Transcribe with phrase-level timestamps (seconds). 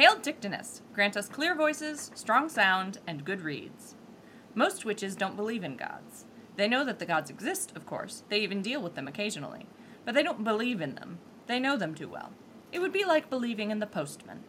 [0.00, 3.96] Hail Dictinus, grant us clear voices, strong sound, and good reeds.
[4.54, 6.24] Most witches don't believe in gods.
[6.56, 9.66] They know that the gods exist, of course, they even deal with them occasionally,
[10.06, 11.18] but they don't believe in them.
[11.48, 12.30] They know them too well.
[12.72, 14.42] It would be like believing in the postman.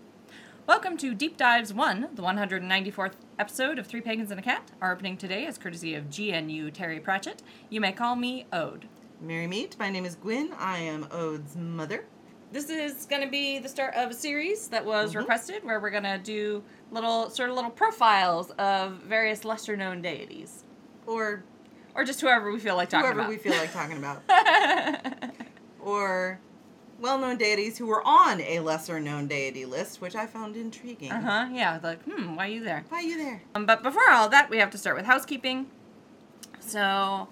[0.68, 4.72] Welcome to Deep Dives 1, the 194th episode of Three Pagans and a Cat.
[4.80, 7.44] Our opening today is courtesy of GNU Terry Pratchett.
[7.70, 8.88] You may call me Ode.
[9.20, 9.78] Merry meet.
[9.78, 10.54] My name is Gwyn.
[10.58, 12.06] I am Ode's mother.
[12.52, 15.90] This is going to be the start of a series that was requested where we're
[15.90, 20.64] going to do little sort of little profiles of various lesser known deities
[21.08, 21.44] Or
[21.96, 23.30] or just whoever we feel like talking whoever about.
[23.30, 24.22] we feel like talking about.
[25.80, 26.40] or
[27.00, 31.12] well known deities who were on a lesser known deity list, which I found intriguing.
[31.12, 31.48] Uh-huh.
[31.52, 32.84] Yeah, like, hmm, why are you there?
[32.90, 33.42] Why are you there?
[33.56, 35.68] Um, but before all that, we have to start with housekeeping.
[36.60, 37.28] So,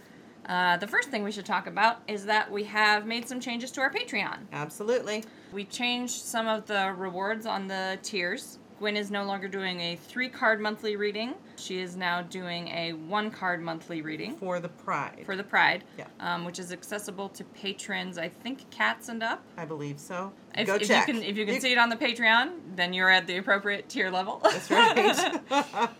[0.45, 3.71] uh, the first thing we should talk about is that we have made some changes
[3.71, 4.38] to our Patreon.
[4.52, 5.23] Absolutely.
[5.53, 8.57] We changed some of the rewards on the tiers.
[8.79, 11.34] Gwen is no longer doing a three card monthly reading.
[11.57, 15.23] She is now doing a one card monthly reading For the pride.
[15.26, 16.05] for the Pride, Yeah.
[16.21, 19.43] um, which is accessible to patrons, I think, cats and up.
[19.57, 20.32] I believe so.
[20.57, 21.10] If, Go if check.
[21.10, 23.90] you can, if you can see it on the Patreon, then you're at the appropriate
[23.90, 24.40] tier level.
[24.43, 25.90] That's right.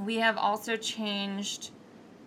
[0.00, 1.70] We have also changed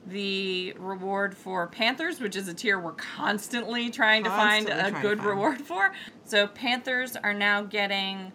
[0.05, 5.19] the reward for Panthers, which is a tier we're constantly trying to find a good
[5.19, 5.23] find.
[5.30, 5.91] reward for.
[6.25, 8.31] So Panthers are now getting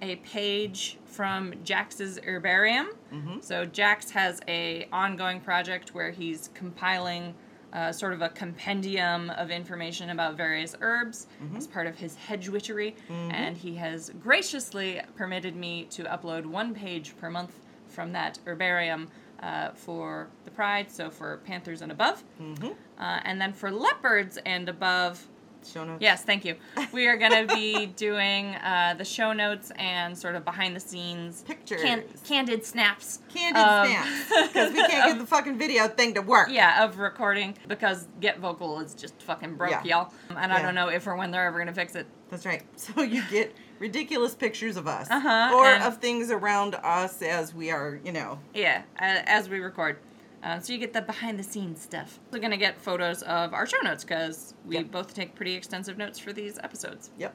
[0.00, 2.90] a page from Jax's herbarium.
[3.12, 3.42] Mhm.
[3.42, 7.34] So Jax has a ongoing project where he's compiling
[7.70, 12.48] uh, sort of a compendium of information about various herbs as part of his hedge
[12.48, 17.52] witchery, and he has graciously permitted me to upload one page per month
[17.86, 19.08] from that herbarium
[19.42, 22.74] uh, for the Pride, so for Panthers and above, Mhm.
[22.98, 25.26] uh, and then for leopards and above.
[25.72, 26.00] Show notes.
[26.02, 26.56] Yes, thank you.
[26.92, 30.80] We are going to be doing uh, the show notes and sort of behind the
[30.80, 31.82] scenes Pictures.
[31.82, 33.20] can- candid snaps.
[33.28, 34.48] Candid Um, snaps.
[34.48, 36.48] Because we can't get the fucking video thing to work.
[36.50, 39.84] Yeah, of recording because Get Vocal is just fucking broke, Yeah.
[39.84, 40.12] y'all.
[40.34, 42.06] And I don't know if or when they're ever going to fix it.
[42.30, 42.62] That's right.
[42.76, 45.08] So you get ridiculous pictures of us.
[45.10, 48.38] Uh-huh, Or of things around us as we are, you know.
[48.54, 49.98] Yeah, as we record.
[50.42, 52.20] Uh, so you get the behind the scenes stuff.
[52.32, 54.90] We're going to get photos of our show notes because we Yep.
[54.92, 57.10] both take pretty extensive notes for these episodes.
[57.18, 57.34] Yep.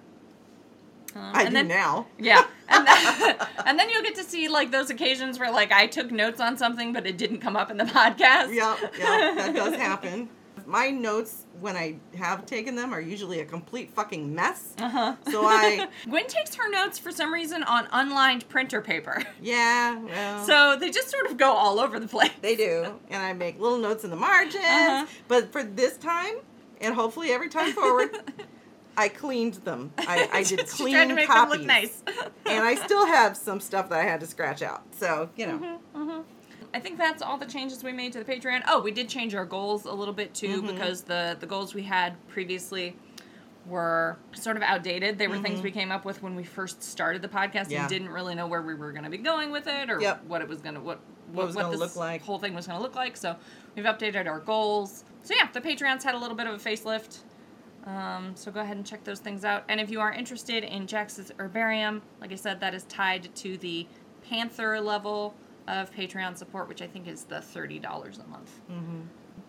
[1.16, 2.08] Um, I and do then, now.
[2.18, 2.46] Yeah.
[2.70, 6.12] And then, and then you'll get to see like those occasions where like I took
[6.12, 8.54] notes on something but it didn't come up in the podcast.
[8.56, 10.30] Yep, yep, that does happen.
[10.66, 14.74] My notes, when I have taken them, are usually a complete fucking mess.
[14.78, 15.16] Uh-huh.
[15.30, 19.24] So I, Gwen takes her notes for some reason on unlined printer paper.
[19.42, 22.32] yeah, well, So they just sort of go all over the place.
[22.42, 23.00] they do.
[23.10, 24.64] And I make little notes in the margins.
[24.64, 25.06] Uh-huh.
[25.28, 26.36] But for this time,
[26.82, 28.10] and hopefully every time forward,
[28.98, 29.92] I cleaned them.
[29.98, 31.52] I, I did clean tried to make copies.
[31.52, 32.04] them look nice.
[32.46, 34.84] and I still have some stuff that I had to scratch out.
[34.92, 35.80] So, you know.
[35.96, 36.22] Mm-hmm.
[36.74, 38.64] I think that's all the changes we made to the Patreon.
[38.68, 40.68] Oh, we did change our goals a little bit too Mm-hmm.
[40.76, 42.96] because the the goals we had previously
[43.66, 45.18] were sort of outdated.
[45.18, 47.72] They were things we came up with when we first started the podcast Mm-hmm.
[47.72, 47.80] Yeah.
[47.82, 50.26] and didn't really know where we were going to be going with it or Yep.
[50.26, 51.00] what it was going to what
[51.32, 52.22] What was gonna this look like.
[52.24, 53.16] whole thing was going to look like.
[53.16, 53.36] So
[53.76, 55.06] we've updated our goals.
[55.24, 57.20] So yeah, the Patreons had a little bit of a facelift.
[57.86, 59.64] Um, so go ahead and check those things out.
[59.70, 63.58] And if you are interested in Jax's herbarium, like I said, that is tied to
[63.58, 63.86] the
[64.28, 65.36] Panther level
[65.68, 69.02] of Patreon support, which I think is the thirty dollars a month Mm-hmm.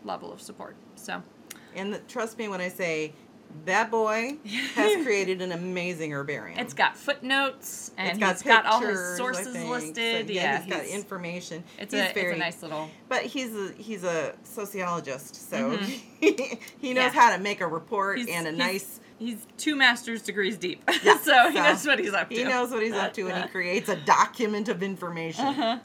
[0.06, 0.76] level of support.
[0.96, 1.22] So
[1.74, 3.12] And the, trust me when I say
[3.66, 4.36] that boy
[4.74, 6.58] has created an amazing herbarium.
[6.58, 9.70] it's got footnotes and It's got he's got all his sources think.
[9.70, 10.26] listed.
[10.26, 11.62] So, yeah, he's got information.
[11.78, 12.88] It's he's a very, it's a nice little.
[13.08, 15.76] But he's a he's a sociologist, so
[16.20, 16.58] Mhm.
[16.78, 17.20] he knows Yeah.
[17.20, 19.00] how to make a report He's- and a he's- nice.
[19.16, 22.34] He's two master's degrees deep, Yeah, so he so knows what he's up to.
[22.34, 25.46] He knows what he's up to, and he creates a document of information.
[25.46, 25.78] Uh-huh.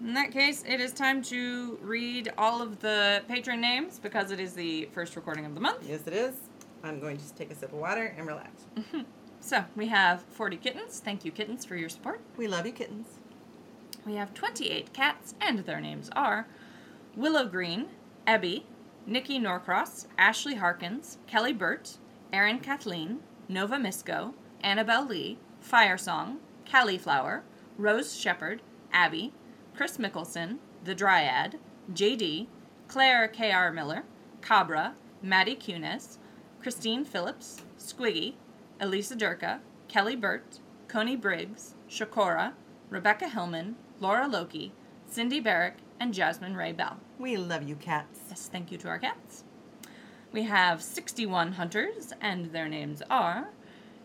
[0.00, 4.40] In that case, it is time to read all of the patron names because it
[4.40, 5.88] is the first recording of the month.
[5.88, 6.34] Yes, it is.
[6.82, 8.64] I'm going to just take a sip of water and relax.
[9.44, 11.00] So we have 40 kittens.
[11.00, 12.22] Thank you, kittens, for your support.
[12.38, 13.08] We love you, kittens.
[14.06, 16.46] We have 28 cats, and their names are
[17.14, 17.88] Willow Green,
[18.26, 18.62] Ebby,
[19.06, 21.98] Nikki Norcross, Ashley Harkins, Kelly Burt,
[22.32, 24.32] Erin Kathleen, Nova Misco,
[24.62, 27.42] Annabelle Lee, Firesong, Callie Flower,
[27.76, 28.62] Rose Shepherd,
[28.94, 29.34] Abby,
[29.76, 31.58] Chris Mickelson, The Dryad,
[31.92, 32.46] JD,
[32.88, 33.72] Claire K.R.
[33.72, 34.04] Miller,
[34.40, 36.18] Cabra, Maddie Cunes,
[36.62, 38.34] Christine Phillips, Squiggy,
[38.80, 42.52] Elisa Durka, Kelly Burt, Coney Briggs, Shakora,
[42.90, 44.72] Rebecca Hillman, Laura Loki,
[45.08, 46.98] Cindy Barrick, and Jasmine Ray Bell.
[47.18, 48.20] We love you, cats.
[48.28, 49.44] Yes, thank you to our cats.
[50.32, 53.48] We have 61 hunters, and their names are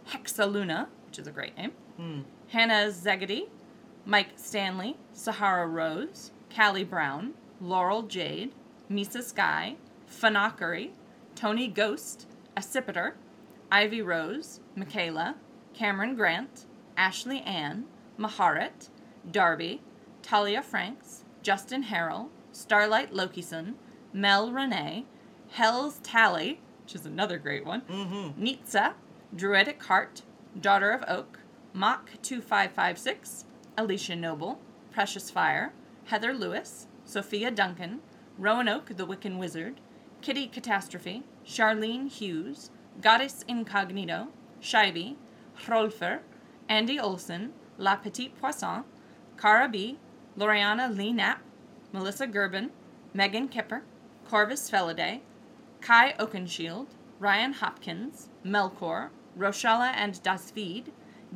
[0.09, 2.21] Hexaluna, which is a great name, Hmm.
[2.49, 3.49] Hannah Zegedy,
[4.09, 8.53] Mike Stanley, Sahara Rose, Callie Brown, Laurel Jade,
[8.89, 9.75] Misa Sky,
[10.11, 10.89] Fanakari,
[11.35, 12.25] Tony Ghost,
[12.57, 13.13] Accipiter,
[13.71, 15.35] Ivy Rose, Michaela,
[15.75, 16.65] Cameron Grant,
[16.97, 17.85] Ashley Ann,
[18.17, 18.89] Maharet,
[19.29, 19.81] Darby,
[20.23, 23.75] Talia Franks, Justin Harrell, Starlight Lokison,
[24.11, 25.05] Mel Renee,
[25.51, 28.43] Hell's Tally, which is another great one, Mm-hmm.
[28.43, 28.93] Nitsa,
[29.35, 30.23] Druidic Heart,
[30.59, 31.41] Daughter of Oak,
[31.75, 33.45] Mach 2556,
[33.79, 34.59] Alicia Noble,
[34.91, 35.71] Precious Fire,
[36.03, 38.01] Heather Lewis, Sophia Duncan,
[38.37, 39.79] Roanoke the Wiccan Wizard,
[40.21, 44.27] Kitty Catastrophe, Charlene Hughes, Goddess Incognito,
[44.61, 45.15] Shivey,
[45.63, 46.19] Hrolfer,
[46.67, 48.83] Andy Olson, La Petite Poisson,
[49.37, 49.97] Cara B,
[50.37, 51.41] Loriana Lee Knapp,
[51.93, 52.71] Melissa Gerben,
[53.13, 53.83] Megan Kipper,
[54.27, 55.21] Corvus Feliday,
[55.79, 56.87] Kai Oakenshield,
[57.17, 60.87] Ryan Hopkins, Melkor, Rochella and Dasvid,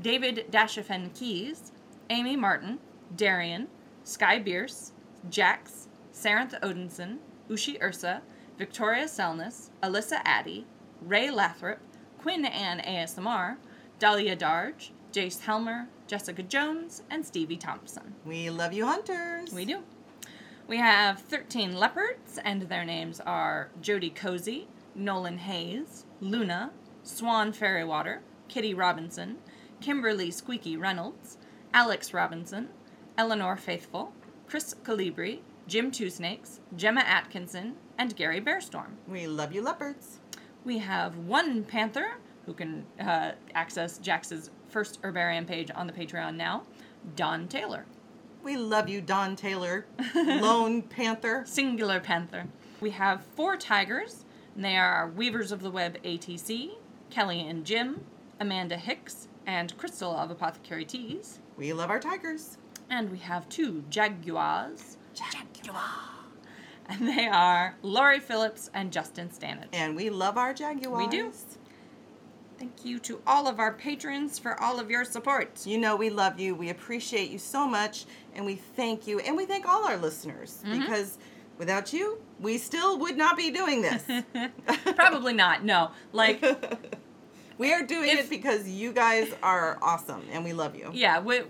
[0.01, 1.71] David Dashafen Keys,
[2.09, 2.79] Amy Martin,
[3.15, 3.67] Darian,
[4.03, 4.91] Sky Bierce,
[5.29, 7.17] Jax, Saranth Odinson,
[7.49, 8.21] Ushi Ursa,
[8.57, 10.65] Victoria Selness, Alyssa Addy,
[11.01, 11.79] Ray Lathrop,
[12.17, 13.57] Quinn Ann ASMR,
[13.99, 18.15] Dahlia Darge, Jace Helmer, Jessica Jones, and Stevie Thompson.
[18.25, 19.53] We love you, hunters.
[19.53, 19.83] We do.
[20.67, 26.71] We have 13 leopards, and their names are Jody Cozy, Nolan Hayes, Luna,
[27.03, 29.37] Swan Fairywater, Kitty Robinson,
[29.81, 31.37] Kimberly Squeaky Reynolds,
[31.73, 32.69] Alex Robinson,
[33.17, 34.13] Eleanor Faithful,
[34.47, 38.91] Chris Calibri, Jim Two Snakes, Gemma Atkinson, and Gary Bearstorm.
[39.07, 40.19] We love you, leopards.
[40.65, 42.13] We have one panther
[42.45, 46.63] who can uh, access Jax's first herbarium page on the Patreon now,
[47.15, 47.85] Don Taylor.
[48.43, 49.85] We love you, Don Taylor,
[50.15, 51.43] Lone Panther.
[51.47, 52.45] singular panther.
[52.81, 56.71] We have four tigers, and they are Weavers of the Web ATC,
[57.09, 58.03] Kelly and Jim,
[58.39, 61.39] Amanda Hicks, and Crystal of Apothecary Teas.
[61.57, 62.57] We love our tigers.
[62.89, 65.81] And we have two jaguars, Jaguar.
[66.87, 69.69] and they are Laurie Phillips and Justin Stanage.
[69.73, 71.05] And we love our jaguars.
[71.05, 71.31] We do.
[72.59, 75.65] Thank you to all of our patrons for all of your support.
[75.65, 76.55] You know we love you.
[76.55, 78.05] We appreciate you so much,
[78.35, 80.81] and we thank you, and we thank all our listeners Mm-hmm.
[80.81, 81.17] because
[81.57, 84.03] without you, we still would not be doing this.
[84.95, 85.91] Probably not, no.
[86.11, 86.41] Like,
[87.63, 90.89] we are doing If- it because you guys are awesome, and we love you.
[90.93, 91.41] Yeah, we,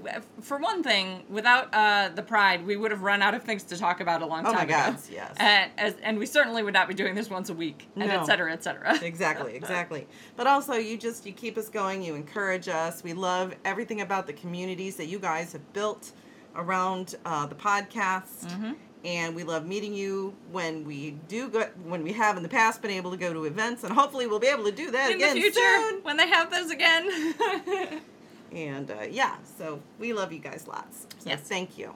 [0.41, 3.77] for one thing, without uh, the pride, we would have run out of things to
[3.77, 4.61] talk about a long time ago.
[4.61, 4.91] Oh my ago.
[4.93, 5.33] God, yes.
[5.37, 8.21] And, as, and we certainly would not be doing this once a week, and No.
[8.21, 8.97] et cetera, et cetera.
[9.03, 10.07] exactly, exactly.
[10.37, 12.03] But also, you just you keep us going.
[12.03, 13.03] You encourage us.
[13.03, 16.11] We love everything about the communities that you guys have built
[16.55, 18.73] around uh, the podcast, Mm-hmm.
[19.03, 21.67] And we love meeting you when we do go.
[21.83, 24.39] When we have in the past been able to go to events, and hopefully we'll
[24.39, 26.03] be able to do that In the again future, soon.
[26.03, 27.33] when they have those again.
[28.53, 31.07] And uh, yeah, so we love you guys lots.
[31.17, 31.39] So Yes.
[31.41, 31.91] thank you.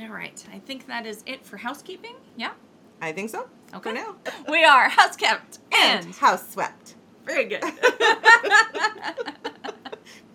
[0.00, 2.14] All right, I think that is it for housekeeping.
[2.36, 2.52] Yeah?
[3.02, 3.48] I think so.
[3.74, 3.90] Okay.
[3.90, 4.14] For now.
[4.48, 6.94] We are house kept and, And house swept.
[7.24, 7.64] very good.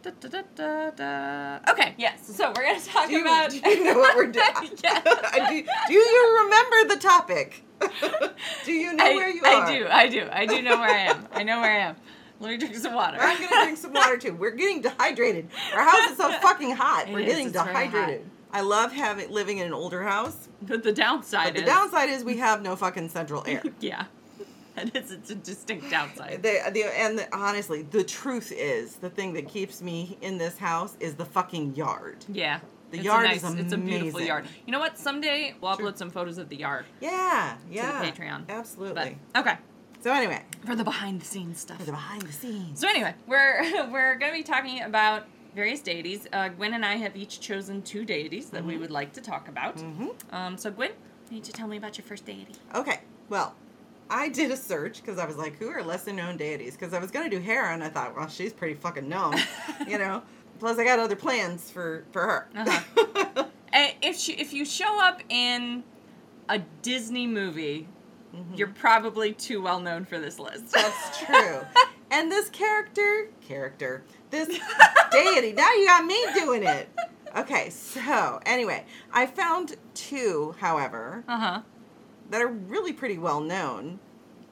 [0.03, 0.09] Da,
[0.55, 1.71] da, da.
[1.71, 2.25] Okay, yes.
[2.35, 3.51] So we're going to talk Do about.
[3.51, 4.45] do you know what we're doing?
[4.83, 5.03] Yes.
[5.49, 7.63] do, do you remember the topic?
[8.65, 9.63] do you know I, where you I are?
[9.63, 10.27] I do, I do.
[10.31, 11.27] I do know where I am.
[11.33, 11.95] I know where I am.
[12.39, 13.17] Let me drink some water.
[13.21, 14.33] I'm gonna drink some water too.
[14.33, 15.49] We're getting dehydrated.
[15.75, 17.07] Our house is so fucking hot.
[17.07, 17.91] It We're is, getting it's very hot.
[17.91, 18.29] dehydrated.
[18.51, 21.67] I love having living in an older house, But the downside but the is.
[21.67, 23.61] downside is we have no fucking central air.
[23.79, 24.05] Yeah.
[24.95, 26.41] It's, it's a distinct downside.
[26.43, 30.57] The, the, and the, honestly, the truth is, the thing that keeps me in this
[30.57, 32.25] house is the fucking yard.
[32.27, 32.59] Yeah.
[32.91, 34.45] The It's yard a is nice, It's a beautiful yard.
[34.65, 34.97] You know what?
[34.97, 38.03] Someday we'll upload some photos of the yard Yeah, yeah.
[38.11, 38.47] Patreon.
[38.47, 39.17] But Absolutely.
[39.35, 39.57] okay,
[40.01, 41.77] So anyway, for the behind the scenes stuff.
[41.77, 42.81] for the behind the scenes.
[42.81, 43.61] So anyway, we're
[43.91, 46.27] we're going to be talking about various deities.
[46.33, 49.47] Uh, Gwen and I have each chosen two deities that we would like to talk
[49.47, 49.77] about.
[49.77, 50.09] Mhm.
[50.33, 50.91] Um, so Gwen,
[51.29, 52.55] you need to tell me about your first deity.
[52.75, 53.55] Okay, well,
[54.11, 56.75] I did a search because I was like, who are lesser known deities?
[56.75, 59.35] Because I was going to do Hera, and I thought, well, she's pretty fucking known,
[59.87, 60.21] you know?
[60.59, 62.49] Plus, I got other plans for, for her.
[62.55, 63.23] Uh-huh.
[63.37, 63.43] Uh,
[64.03, 65.83] if she, if you show up in
[66.49, 67.87] a Disney movie,
[68.53, 70.71] you're probably too well known for this list.
[70.71, 71.61] That's true.
[72.11, 74.47] and this character, character, this
[75.11, 76.89] deity, now you got me doing it.
[77.35, 81.61] Okay, so anyway, I found two, however, Uh huh.
[82.31, 83.99] That are really pretty well known,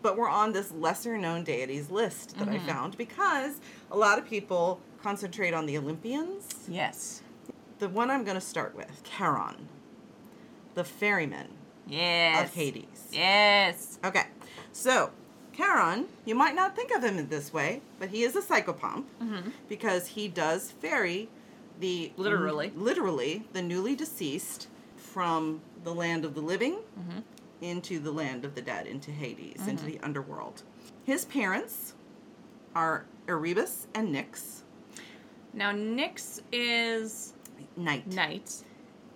[0.04, 3.60] but were on this lesser known deities list that I found because
[3.92, 6.54] a lot of people concentrate on the Olympians.
[6.68, 7.22] Yes.
[7.80, 9.68] The one I'm going to start with, Charon,
[10.76, 11.48] the ferryman
[11.88, 12.48] Yes.
[12.50, 13.08] of Hades.
[13.12, 13.98] Yes.
[14.04, 14.26] Okay,
[14.72, 15.10] so
[15.54, 19.06] Charon, you might not think of him in this way, but he is a psychopomp
[19.24, 19.50] Mm-hmm.
[19.68, 21.30] because he does ferry
[21.80, 22.72] the Literally.
[22.76, 24.68] literally the newly deceased
[24.98, 27.20] from the land of the living Mm-hmm.
[27.62, 30.64] Into the land of the dead, into Hades, into the underworld.
[31.04, 31.94] His parents
[32.76, 34.62] are Erebus and Nyx,
[35.54, 37.34] Now, Nyx is
[37.76, 38.64] night, night.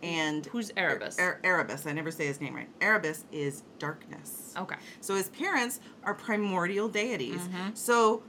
[0.01, 1.17] and Who's Erebus?
[1.19, 1.85] Er- Erebus.
[1.85, 2.69] I never say his name right.
[2.81, 4.53] Erebus is darkness.
[4.57, 4.75] Okay.
[5.01, 7.41] So his parents are primordial deities.
[7.41, 7.69] Mm-hmm.
[7.75, 8.23] So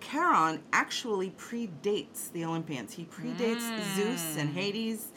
[0.00, 2.94] Charon actually predates the Olympians.
[2.94, 3.60] He predates
[3.96, 4.40] Zeus Mm.
[4.40, 5.08] and Hades,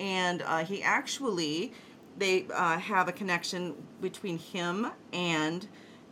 [0.00, 1.72] and uh, he actually
[2.18, 5.66] they uh, have a connection between him and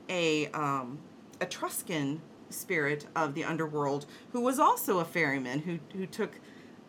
[0.09, 0.99] a um,
[1.41, 6.33] Etruscan spirit of the underworld who was also a ferryman who who took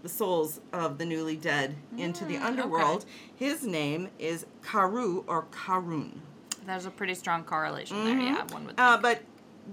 [0.02, 2.46] the souls of the newly dead into the Mm, okay.
[2.46, 3.06] underworld.
[3.36, 6.20] His name is Karu or Karun.
[6.66, 8.20] There's a pretty strong correlation there.
[8.20, 8.76] Yeah, one would.
[8.78, 9.22] Uh, but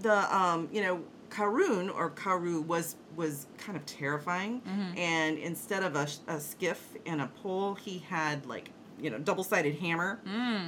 [0.03, 4.99] the um, you know Karun or Karu was was kind of terrifying, Mm-hmm.
[4.99, 8.71] and instead of a, a skiff and a pole, he had like
[9.03, 10.21] you know double sided hammer.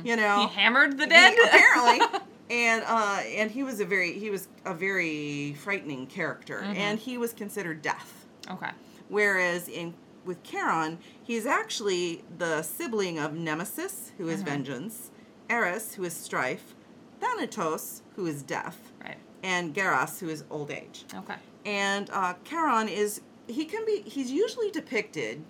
[0.04, 0.48] You know, Mm.
[0.48, 1.34] he hammered the He- dead.
[1.44, 2.18] apparently.
[2.50, 6.76] And uh, and he was a very he was a very frightening character, Mm-hmm.
[6.76, 8.26] and he was considered death.
[8.50, 8.72] okay.
[9.08, 9.94] Whereas in
[10.26, 14.44] with Charon, he's actually the sibling of Nemesis, who is Mm-hmm.
[14.50, 15.10] vengeance,
[15.48, 16.74] Eris, who is strife,
[17.20, 19.16] Thanatos, who is death, Right.
[19.42, 21.04] and Geras, who is old age.
[21.14, 21.36] Okay.
[21.64, 25.42] And uh, Charon is he can be he's usually depicted,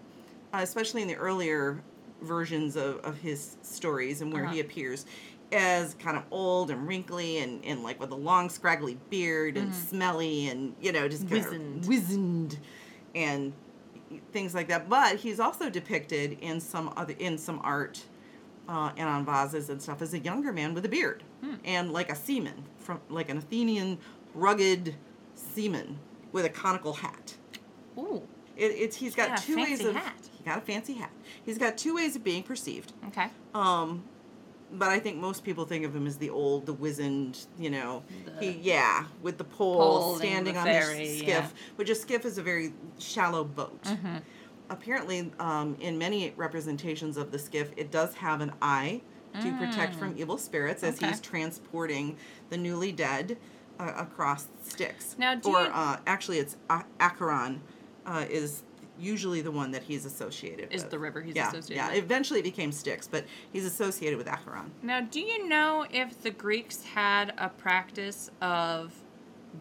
[0.55, 1.83] uh, especially in the earlier
[2.23, 4.69] versions of, of his stories and where he Uh-huh.
[4.69, 5.07] appears,
[5.53, 9.75] as kind of old and wrinkly and, and like with a long scraggly beard and
[9.75, 11.81] smelly and you know just kind Mm-hmm.
[11.81, 11.83] Wizened.
[11.83, 12.59] of wizened
[13.15, 13.53] and
[14.33, 14.89] things like that.
[14.89, 18.03] But he's also depicted in some other in some art
[18.69, 21.55] uh, and on vases and stuff as a younger man with a beard Hmm.
[21.65, 23.99] and like a seaman from like an Athenian
[24.35, 24.95] rugged
[25.35, 25.99] seaman
[26.33, 27.35] with a conical hat.
[27.99, 28.23] Ooh.
[28.63, 30.15] It, it's he's got Yeah, two ways of hat.
[30.39, 31.11] he got a fancy hat.
[31.45, 32.93] He's got two ways of being perceived.
[33.09, 33.27] Okay.
[33.55, 34.05] Um,
[34.73, 38.03] but I think most people think of him as the old, the wizened, you know,
[38.39, 41.49] The- he yeah, with the pole, Pole standing the on ferry, his skiff, yeah.
[41.77, 43.83] which a skiff is a very shallow boat.
[43.83, 44.17] Mm-hmm.
[44.71, 49.03] Apparently, um, in many representations of the skiff, it does have an eye
[49.41, 50.99] to protect from evil spirits as Mm.
[50.99, 51.07] Okay.
[51.09, 52.17] he's transporting
[52.51, 53.39] the newly dead
[53.81, 55.17] uh, across Styx.
[55.19, 57.63] Now, do or you- uh, actually, it's A- Acheron
[58.07, 58.63] uh, is
[58.99, 60.91] usually the one that he's associated Is with.
[60.91, 61.89] the river he's yeah, associated yeah.
[61.95, 61.99] with.
[62.05, 64.71] Eventually, it became Styx, but he's associated with Acheron.
[64.83, 68.93] Now, do you know if the Greeks had a practice of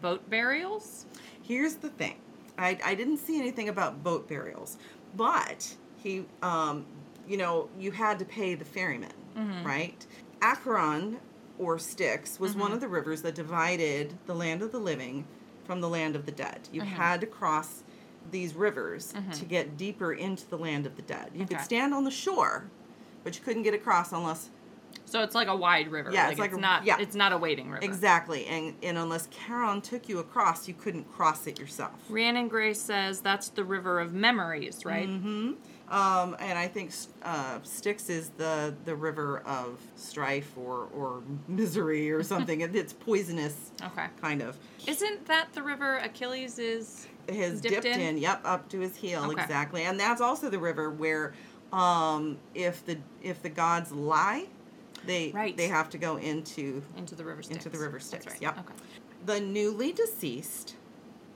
[0.00, 1.06] boat burials?
[1.42, 2.16] Here's the thing.
[2.58, 4.76] I, I didn't see anything about boat burials,
[5.16, 6.84] but he, um,
[7.26, 9.66] you know, you had to pay the ferryman, Mm-hmm.
[9.66, 10.06] right?
[10.42, 11.18] Acheron
[11.58, 15.24] or Styx was one of the rivers that divided the land of the living
[15.64, 16.68] from the land of the dead.
[16.70, 16.90] You Mm-hmm.
[16.96, 17.82] had to cross
[18.30, 21.30] these rivers to get deeper into the land of the dead.
[21.34, 22.64] You could stand on the shore,
[23.24, 24.48] but you couldn't get across unless
[25.04, 26.10] So it's like a wide river.
[26.12, 26.84] Yeah, like it's like a- not.
[26.86, 26.96] yeah.
[26.98, 27.84] It's not a wading river.
[27.84, 31.92] exactly, and and unless Charon took you across, you couldn't cross it yourself.
[32.08, 35.08] Rhiannon Gray says that's the river of memories, right?
[35.08, 35.52] Mm-hmm.
[35.92, 42.10] Um, and I think uh, Styx is the the river of strife or or misery
[42.10, 42.62] or something.
[42.62, 44.06] It- it's poisonous, Okay.
[44.22, 44.56] kind of.
[44.86, 47.06] Isn't that the river Achilles is?
[47.28, 48.00] Has Dipped dipped, in?
[48.00, 48.18] in?
[48.18, 49.40] yep, up to his heel, Okay.
[49.42, 49.82] exactly.
[49.84, 51.34] And that's also the river where,
[51.72, 54.46] um, if the if the gods lie,
[55.06, 55.56] they Right.
[55.56, 57.56] they have to go into Into the river Styx.
[57.64, 58.40] Into the river Styx, right.
[58.42, 58.58] yep.
[58.58, 58.74] Okay.
[59.24, 60.74] the newly deceased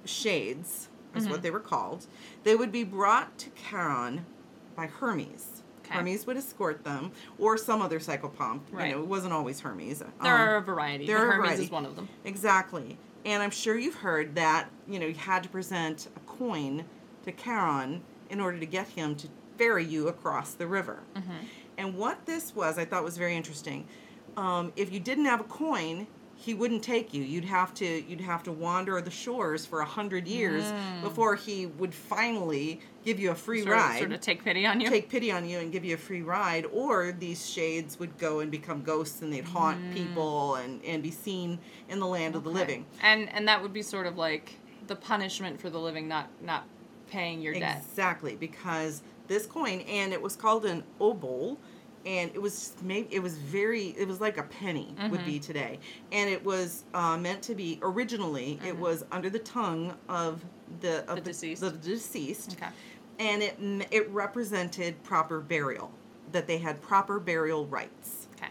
[0.04, 1.32] shades is Mm-hmm.
[1.32, 2.06] what they were called.
[2.44, 4.26] They would be brought to Charon
[4.74, 5.62] by Hermes.
[5.84, 5.94] Okay.
[5.94, 8.60] Hermes would escort them, or some other psychopomp.
[8.72, 8.88] Right.
[8.88, 10.00] You know, it wasn't always Hermes.
[10.00, 11.06] There Um, are a variety.
[11.06, 11.64] there are Hermes variety.
[11.64, 12.08] is one of them.
[12.24, 12.98] Exactly.
[13.26, 16.84] And I'm sure you've heard that, you know, you had to present a coin
[17.24, 19.28] to Charon in order to get him to
[19.58, 21.00] ferry you across the river.
[21.16, 21.32] Mm-hmm.
[21.76, 23.88] And what this was, I thought was very interesting.
[24.36, 26.06] Um, if you didn't have a coin,
[26.38, 27.22] he wouldn't take you.
[27.22, 30.64] You'd have to you'd have to wander the shores for a hundred years
[31.02, 33.64] before he would finally give you a free Mm.
[33.64, 34.88] Sort of, ride sort of take pity on you.
[34.90, 38.40] take pity on you and give you a free ride, or these shades would go
[38.40, 42.44] and become ghosts and they'd haunt people and, and be seen in the land of
[42.44, 42.54] the Mm.
[42.54, 42.86] Living.
[43.02, 44.54] And and that would be sort of like
[44.86, 46.64] the punishment for the living not not
[47.10, 47.82] paying your debt.
[47.88, 51.56] Exactly, because this coin, and it was called an obol,
[52.06, 53.88] and it was maybe It was very.
[53.98, 55.26] It was like a penny would Mm-hmm.
[55.26, 55.78] be today,
[56.12, 57.78] and it was uh, meant to be.
[57.82, 60.42] Originally, it was under the tongue of
[60.80, 61.14] the of Mm-hmm.
[61.16, 61.60] The deceased.
[61.60, 62.56] The deceased.
[62.58, 62.70] Okay.
[63.18, 63.56] and it
[63.90, 65.90] it represented proper burial
[66.32, 68.50] that they had proper burial rights Okay.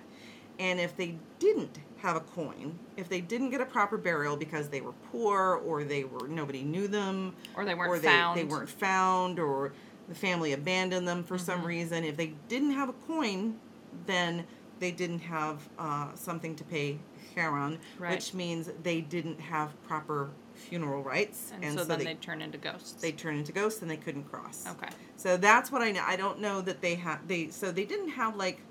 [0.60, 2.78] and if they didn't have a coin.
[2.98, 6.62] If they didn't get a proper burial because they were poor or they were nobody
[6.64, 8.38] knew them Or they weren't or they, found.
[8.40, 9.72] they weren't found or
[10.08, 11.46] the family abandoned them for Mm-hmm.
[11.46, 13.60] some reason, if they didn't have a coin,
[14.06, 14.46] then
[14.80, 17.00] they didn't have uh, something to pay
[17.34, 18.12] Charon, Right.
[18.12, 22.58] which means they didn't have proper funeral rites, and, so, then they they turn into
[22.58, 22.94] ghosts.
[23.02, 24.66] they turn into ghosts and they couldn't cross.
[24.70, 24.88] okay.
[25.18, 26.04] So that's what I know.
[26.06, 28.62] I don't know that they had they so they didn't have like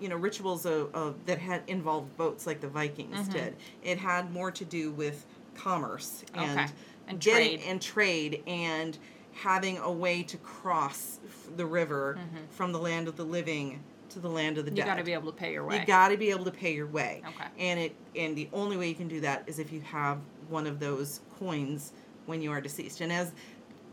[0.00, 3.32] you know rituals of, of that had involved boats like the Vikings Mhm.
[3.32, 3.56] did.
[3.82, 6.70] It had more to do with commerce and Okay.
[7.08, 7.68] And getting- trade.
[7.68, 8.98] and trade and
[9.32, 11.18] having a way to cross
[11.56, 12.50] the river Mhm.
[12.50, 14.82] from the land of the living to the land of the You dead.
[14.86, 15.80] You got to be able to pay your way.
[15.80, 17.22] You got to be able to pay your way.
[17.26, 17.46] Okay.
[17.58, 20.66] And it and the only way you can do that is if you have one
[20.66, 21.92] of those coins
[22.26, 23.00] when you are deceased.
[23.00, 23.32] And as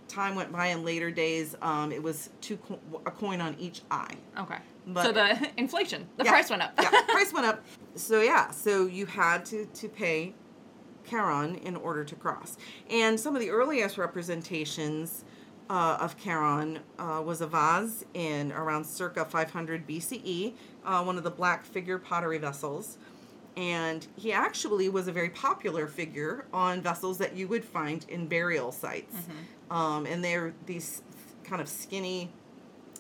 [0.09, 3.81] time went by in later days, um, it was two co- a coin on each
[3.91, 4.15] eye.
[4.37, 4.57] okay.
[4.87, 6.31] But- so the inflation, the Yeah.
[6.31, 6.73] price went up.
[6.81, 7.63] yeah, price went up.
[7.95, 10.33] So yeah, so you had to to pay
[11.09, 12.57] Charon in order to cross.
[12.89, 15.23] And some of the earliest representations
[15.69, 20.53] uh, of Charon uh, was a vase in around circa 500 BCE,
[20.85, 22.97] uh, one of the black figure pottery vessels.
[23.55, 28.27] And he actually was a very popular figure on vessels that you would find in
[28.27, 29.15] burial sites.
[29.69, 31.01] Um, and they're these
[31.43, 32.31] kind of skinny,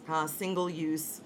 [0.07, 1.21] uh, single use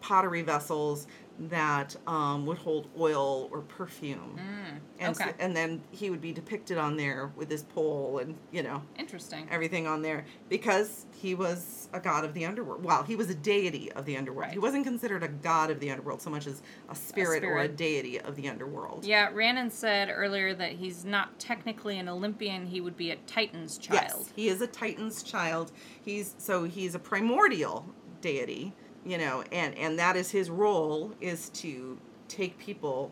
[0.00, 1.06] pottery vessels
[1.38, 4.38] that um, would hold oil or perfume.
[4.38, 5.32] Mm, And, so- okay.
[5.40, 9.48] and then he would be depicted on there with his pole and, you know, Interesting.
[9.50, 12.84] everything on there because he was a god of the underworld.
[12.84, 14.52] Well, he was a deity of the underworld.
[14.52, 17.68] He wasn't considered a god of the underworld so much as a spirit, or a
[17.68, 19.04] deity of the underworld.
[19.04, 22.66] Yeah, Rhiannon said earlier that he's not technically an Olympian.
[22.66, 24.02] He would be a Titan's child.
[24.18, 25.72] Yes, he is a Titan's child.
[26.04, 27.86] He's so he's a primordial
[28.20, 28.72] deity,
[29.04, 33.10] you know, and and that is his role is to take people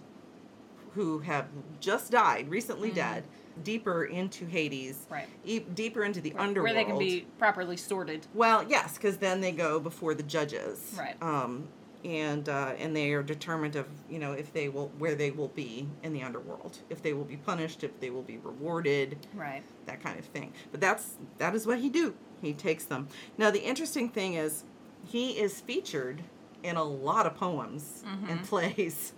[0.94, 1.46] who have
[1.80, 3.24] just died, recently dead,
[3.64, 5.14] deeper into Hades, Mm-hmm.
[5.14, 5.28] Right.
[5.44, 8.26] e- deeper into the Where underworld, where they can be properly sorted.
[8.34, 11.16] Well, yes, because then they go before the judges, Right.
[11.22, 11.68] Um,
[12.04, 15.48] and uh, and they are determined of you know if they will where they will
[15.48, 19.62] be in the underworld, if they will be punished, if they will be rewarded Right.
[19.86, 20.52] that kind of thing.
[20.72, 22.14] But that's that is what he do.
[22.42, 23.06] He takes them.
[23.38, 24.64] Now the interesting thing is
[25.06, 26.22] he is featured
[26.62, 29.12] in a lot of poems and plays.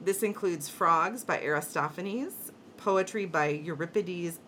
[0.00, 4.38] This includes Frogs by Aristophanes, poetry by Euripides,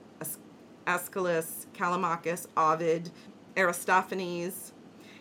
[0.86, 3.10] Aeschylus, Callimachus, Ovid,
[3.56, 4.72] Aristophanes.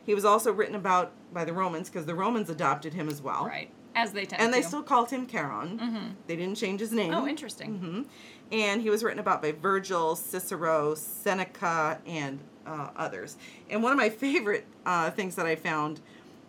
[0.05, 3.45] He was also written about by the Romans because the Romans adopted him as well.
[3.45, 3.69] Right.
[3.95, 4.67] As they tend And they to.
[4.67, 5.79] still called him Charon.
[5.79, 6.13] Mhm.
[6.27, 7.13] They didn't change his name.
[7.13, 7.77] Oh, interesting.
[7.79, 8.01] hmm
[8.51, 13.37] And he was written about by Virgil, Cicero, Seneca, and uh, others.
[13.69, 16.01] And one of my favorite uh, things that I found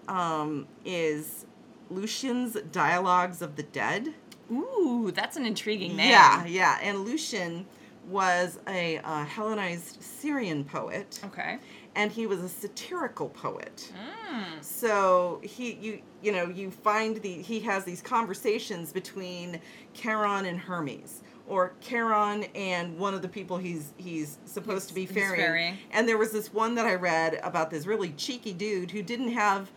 [0.08, 1.46] um, is
[1.90, 4.12] Lucian's Dialogues of the Dead.
[4.50, 6.10] Ooh, that's an intriguing name.
[6.10, 6.78] Yeah, yeah.
[6.82, 7.66] And Lucian
[8.08, 11.58] was a uh, Hellenized Syrian poet, Okay.
[11.94, 13.92] and he was a satirical poet.
[14.32, 14.64] Mm.
[14.64, 19.60] So he, you, you know, you find the he has these conversations between
[19.92, 25.02] Charon and Hermes, or Charon and one of the people he's he's supposed to be
[25.02, 25.44] He's- he's ferrying.
[25.46, 25.78] ferrying.
[25.92, 29.32] And there was this one that I read about this really cheeky dude who didn't
[29.32, 29.70] have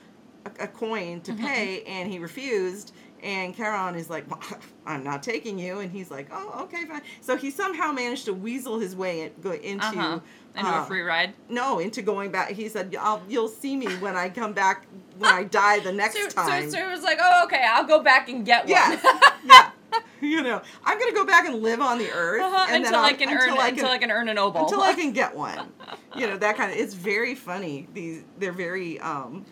[0.46, 1.46] a, a coin to Mm-hmm.
[1.46, 2.94] pay, and he refused.
[3.24, 7.02] And Charon is like, well, I'm not taking you, and he's like, oh, okay, fine.
[7.22, 10.20] So he somehow managed to weasel his way into Uh-huh.
[10.58, 11.34] Into uh, a free ride.
[11.48, 12.50] no, into going back.
[12.52, 14.86] He said, I'll, "You'll see me when I come back
[15.18, 17.86] when I die the next So, time." so, so it was like, oh, okay, I'll
[17.86, 18.70] go back and get one.
[18.72, 19.06] yes,
[19.46, 19.70] yeah.
[20.22, 23.14] You know, I'm gonna go back and live on the earth Uh-huh, and until I
[23.14, 24.62] can until earn I until I can earn an obol.
[24.64, 25.72] until I can get one.
[26.16, 26.78] You know that kind of.
[26.78, 27.88] It's very funny.
[27.94, 29.46] These they're very, um,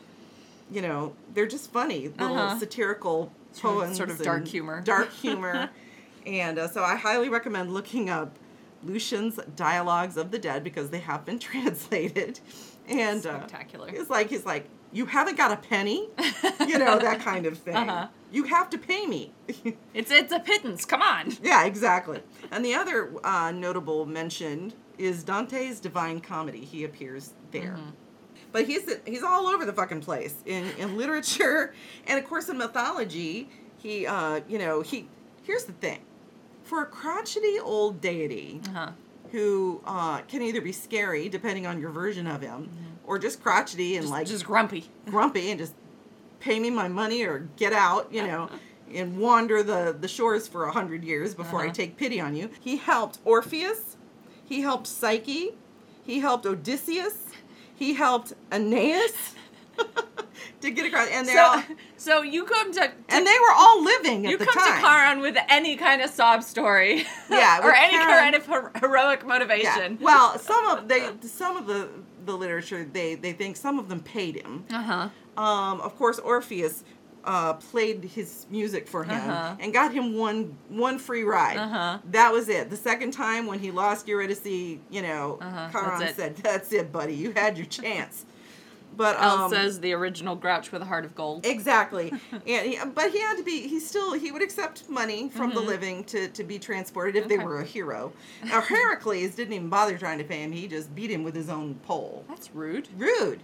[0.71, 2.59] you know, they're just funny little Uh-huh.
[2.59, 4.81] satirical poems, sort of dark humor.
[4.81, 5.69] dark humor,
[6.27, 8.37] and uh, so I highly recommend looking up
[8.83, 12.39] Lucian's Dialogues of the Dead because they have been translated,
[12.87, 13.89] and uh, Spectacular.
[13.89, 16.09] it's like he's like, you haven't got a penny,
[16.67, 17.75] you know that kind of thing.
[17.75, 18.07] Uh-huh.
[18.31, 19.31] You have to pay me.
[19.93, 20.85] It's it's a pittance.
[20.85, 21.33] Come on.
[21.43, 22.21] yeah, exactly.
[22.51, 26.63] And the other uh, notable mention is Dante's Divine Comedy.
[26.63, 27.75] He appears there.
[27.77, 27.89] Mm-hmm.
[28.51, 31.73] But he's he's all over the fucking place in, in literature
[32.07, 33.49] and of course in mythology.
[33.77, 35.07] He uh, you know he
[35.43, 35.99] here's the thing,
[36.63, 38.91] for a crotchety old deity Uh-huh.
[39.31, 42.69] who uh, can either be scary depending on your version of him,
[43.09, 44.87] or just crotchety and Just, like just grumpy.
[45.09, 45.73] grumpy and just
[46.39, 48.47] pay me my money or get out, you know,
[48.93, 51.73] and wander the, the shores for a hundred years before I Uh-huh.
[51.73, 52.51] take pity on you.
[52.61, 53.97] He helped Orpheus,
[54.45, 55.55] he helped Psyche,
[56.05, 57.17] he helped Odysseus,
[57.75, 59.33] he helped Aeneas,
[60.61, 61.63] to get across, and they So, all
[61.97, 64.75] so you come to, to and they were all living at you come time.
[64.75, 68.71] to Charon with any kind of sob story, Yeah, or any Charon- kind of her-
[68.79, 69.27] heroic Yeah.
[69.27, 69.97] motivation.
[70.01, 71.87] Well, some of they some of the
[72.25, 74.65] the literature they they think some of them paid him.
[74.71, 75.09] uh huh.
[75.41, 76.83] Um, of course, Orpheus
[77.23, 79.55] uh, played his music for him Uh-huh.
[79.59, 81.57] and got him one one free ride.
[81.57, 81.99] Uh-huh.
[82.11, 82.69] That was it.
[82.69, 85.69] The second time when he lost Eurydice, you know, Uh-huh,
[86.01, 86.15] it.
[86.15, 87.13] said, "That's it, buddy.
[87.15, 88.25] You had your chance."
[88.95, 91.45] But El um, says the original Grouch with a heart of gold.
[91.45, 93.67] Exactly, and he, but he had to be.
[93.67, 97.35] He still he would accept money from the living to to be transported if they
[97.37, 97.45] Mm-hmm.
[97.45, 98.11] Were a hero.
[98.43, 100.51] Now Heracles didn't even bother trying to pay him.
[100.51, 102.25] He just beat him with his own pole.
[102.27, 102.89] That's rude.
[102.97, 103.41] Rude.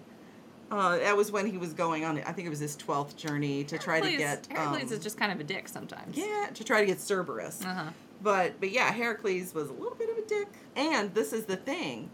[0.71, 2.17] Uh, that was when he was going on.
[2.23, 4.57] I think it was his twelfth journey to try to Heracles- get.
[4.57, 6.17] Heracles um, is just kind of a dick sometimes.
[6.17, 7.63] yeah, to try to get Cerberus.
[7.63, 7.91] Uh-huh.
[8.21, 10.47] But but yeah, Heracles was a little bit of a dick.
[10.75, 12.09] And this is the thing,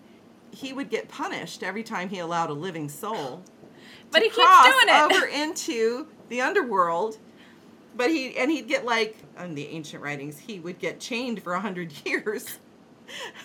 [0.52, 3.44] he would get punished every time he allowed a living soul
[4.12, 5.02] But to he keeps doing it.
[5.16, 7.18] over into the underworld.
[7.96, 11.54] But he and he'd get like in the ancient writings, he would get chained for
[11.54, 12.58] a hundred years.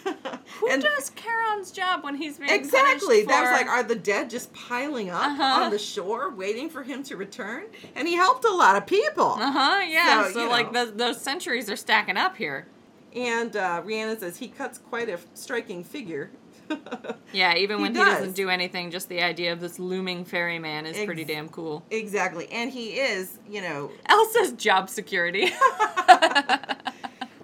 [0.05, 3.97] Who and does Charon's job when he's being exactly punished that was like, are the
[3.97, 5.65] dead just piling up Uh-huh.
[5.65, 7.65] on the shore, waiting for him to return?
[7.97, 9.33] And he helped a lot of people.
[9.33, 9.81] Uh huh.
[9.85, 10.25] Yeah.
[10.27, 10.85] So, So, you like know.
[10.87, 12.69] those centuries are stacking up here.
[13.15, 16.31] And uh, Rhiannon says he cuts quite a striking figure.
[17.33, 17.55] Yeah.
[17.57, 18.19] Even He when he does.
[18.19, 21.85] doesn't do anything, just the idea of this looming ferryman is pretty damn cool.
[21.91, 25.51] exactly, and he is, you know, Elsa's job security.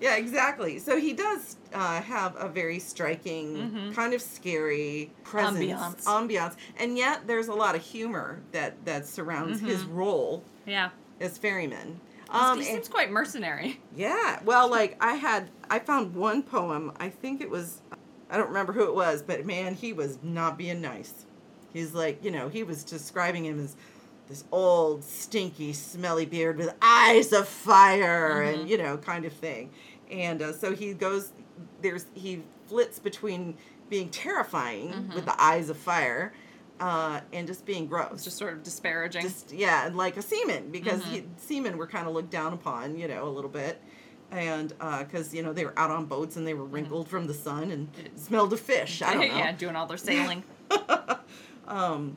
[0.01, 0.81] Yeah, exactly.
[0.81, 6.05] So he does uh, have a very striking, kind of scary presence, Ambiance.
[6.07, 10.91] ambiance, and yet there's a lot of humor that that surrounds his role yeah.
[11.21, 12.01] as ferryman.
[12.25, 13.79] he Um, and- seems quite mercenary.
[13.95, 16.91] yeah, well, like I had, I found one poem.
[16.99, 17.81] I think it was,
[18.33, 21.27] I don't remember who it was, but man, he was not being nice.
[21.73, 23.77] He's like, you know, he was describing him as
[24.27, 29.71] this old, stinky, smelly beard with eyes of fire, and you know, kind of thing.
[30.11, 31.33] And uh, so he goes.
[31.83, 33.57] There's he flits between
[33.91, 36.33] being terrifying with the eyes of fire,
[36.81, 38.25] uh, and just being gross.
[38.25, 39.23] Just sort of disparaging.
[39.23, 42.97] Just yeah, and like a seaman because he, seamen were kind of looked down upon,
[42.97, 43.81] you know, a little bit,
[44.33, 47.35] and because you know they were out on boats and they were wrinkled from the
[47.35, 49.01] sun and smelled of fish.
[49.03, 49.37] I don't know.
[49.37, 50.43] yeah, doing all their sailing.
[51.67, 52.17] Um,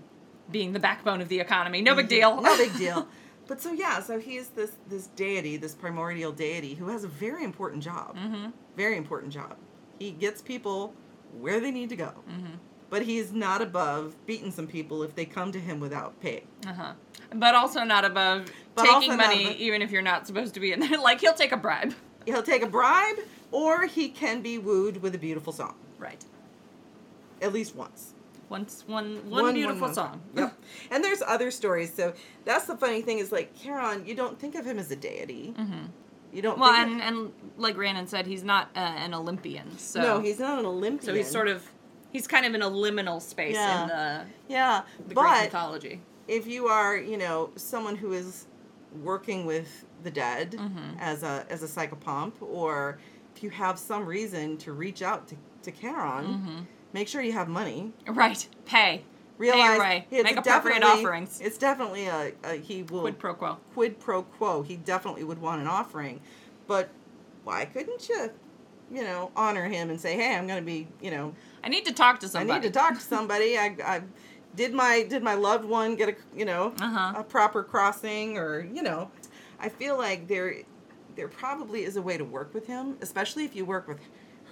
[0.52, 1.82] Being the backbone of the economy.
[1.82, 2.42] No big deal.
[2.42, 3.08] no big deal.
[3.48, 7.08] But so yeah, so he is this this deity, this primordial deity who has a
[7.08, 8.16] very important job.
[8.18, 8.50] Mm-hmm.
[8.76, 9.56] Very important job.
[10.00, 10.94] He gets people
[11.40, 12.12] where they need to go.
[12.30, 12.56] Mm-hmm.
[12.90, 16.44] But he's not above beating some people if they come to him without pay.
[16.68, 16.94] Uh-huh.
[17.34, 20.72] But also not above But taking money above- even if you're not supposed to be
[20.72, 20.98] in there.
[21.00, 21.94] Like he'll take a bribe.
[22.26, 23.18] He'll take a bribe,
[23.52, 25.76] or he can be wooed with a beautiful song.
[26.00, 26.24] Right.
[27.42, 28.14] At least once.
[28.50, 29.94] Once one one, beautiful one.
[29.94, 30.22] song.
[30.36, 30.54] Yep.
[30.92, 31.94] And there's other stories.
[31.94, 32.14] So
[32.46, 35.54] that's the funny thing is like Charon, you don't think of him as a deity.
[35.58, 35.86] Mm-hmm.
[36.32, 36.60] You don't.
[36.60, 39.78] Well, and, and like Rhiannon said, he's not uh, an Olympian.
[39.78, 41.06] So no, he's not an Olympian.
[41.06, 41.64] so he's sort of
[42.12, 43.82] he's kind of in a liminal space Yeah.
[43.84, 44.82] in the, yeah.
[45.08, 46.02] the Greek mythology.
[46.28, 48.46] if you are, you know, someone who is
[49.04, 51.00] working with the dead Mm-hmm.
[51.00, 52.98] as a as a psychopomp, or
[53.36, 56.60] if you have some reason to reach out to to Charon, Mm-hmm.
[56.94, 57.92] make sure you have money.
[58.08, 58.48] Right.
[58.66, 59.04] Pay.
[59.38, 61.42] Realize Pay it's Make appropriate offerings.
[61.42, 63.58] It's definitely a, a he will Quid pro quo.
[63.74, 64.62] quid pro quo.
[64.62, 66.22] He definitely would want an offering.
[66.68, 66.90] But
[67.44, 68.32] why couldn't you,
[68.90, 71.86] you know, honor him and say, "Hey, I'm going to be, you know, I need
[71.86, 72.52] to talk to somebody.
[72.60, 73.58] I need to talk to somebody.
[73.58, 74.02] I, I
[74.56, 77.14] did my did my loved one get a, you know, Uh-huh.
[77.18, 79.12] a proper crossing or, you know,
[79.60, 80.56] I feel like there
[81.16, 84.00] there probably is a way to work with him, especially if you work with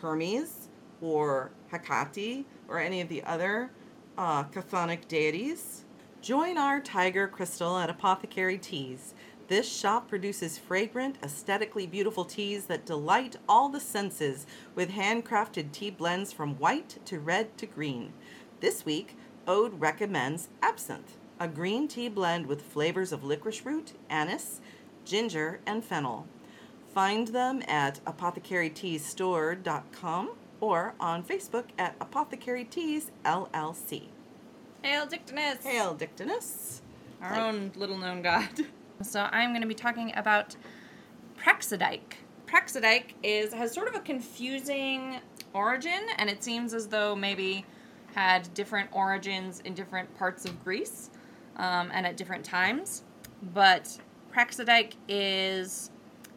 [0.01, 0.69] Hermes
[1.01, 3.71] or Hecate or any of the other
[4.17, 5.83] uh, chthonic deities.
[6.21, 9.13] Join our Tiger Crystal at Apothecary Teas.
[9.49, 15.89] This shop produces fragrant, aesthetically beautiful teas that delight all the senses with handcrafted tea
[15.89, 18.13] blends from white to red to green.
[18.61, 24.61] This week, Ode recommends Absinthe, a green tea blend with flavors of licorice root, anise,
[25.05, 26.27] ginger, and fennel.
[26.93, 30.29] Find them at apothecaryteastore.com
[30.61, 34.03] or on Facebook at Apothecary Teas LLC.
[34.83, 35.65] Hail Dictinus.
[35.65, 36.81] Hail, Dictinus.
[37.21, 38.49] Our own little known god.
[39.01, 40.55] So I'm going to be talking about
[41.37, 42.13] Praxidike.
[42.45, 45.19] Praxidike is has sort of a confusing
[45.51, 47.65] origin, and it seems as though maybe
[48.13, 51.09] had different origins in different parts of Greece
[51.57, 53.03] um, and at different times.
[53.53, 53.97] But
[54.35, 55.91] Praxidike is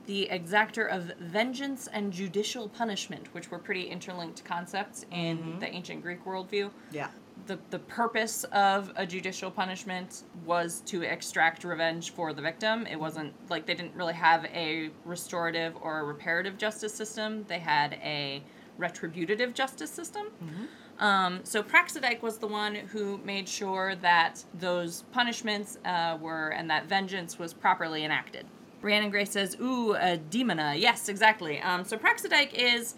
[0.07, 5.59] the exactor of vengeance and judicial punishment, which were pretty interlinked concepts in mm-hmm.
[5.59, 6.71] the ancient Greek worldview.
[6.93, 7.09] Yeah.
[7.47, 12.87] the, the purpose of a judicial punishment was to extract revenge for the victim.
[12.87, 17.45] It wasn't like they didn't really have a restorative or a reparative justice system.
[17.49, 18.43] They had a
[18.79, 20.27] retributive justice system.
[20.43, 20.65] Mm-hmm.
[20.99, 26.71] Um, so Praxidike was the one who made sure that those punishments uh, were and
[26.71, 28.47] that vengeance was properly enacted.
[28.83, 31.61] Rhiannon Gray says, "Ooh, a demona." Yes, exactly.
[31.61, 32.95] Um, so Praxidike is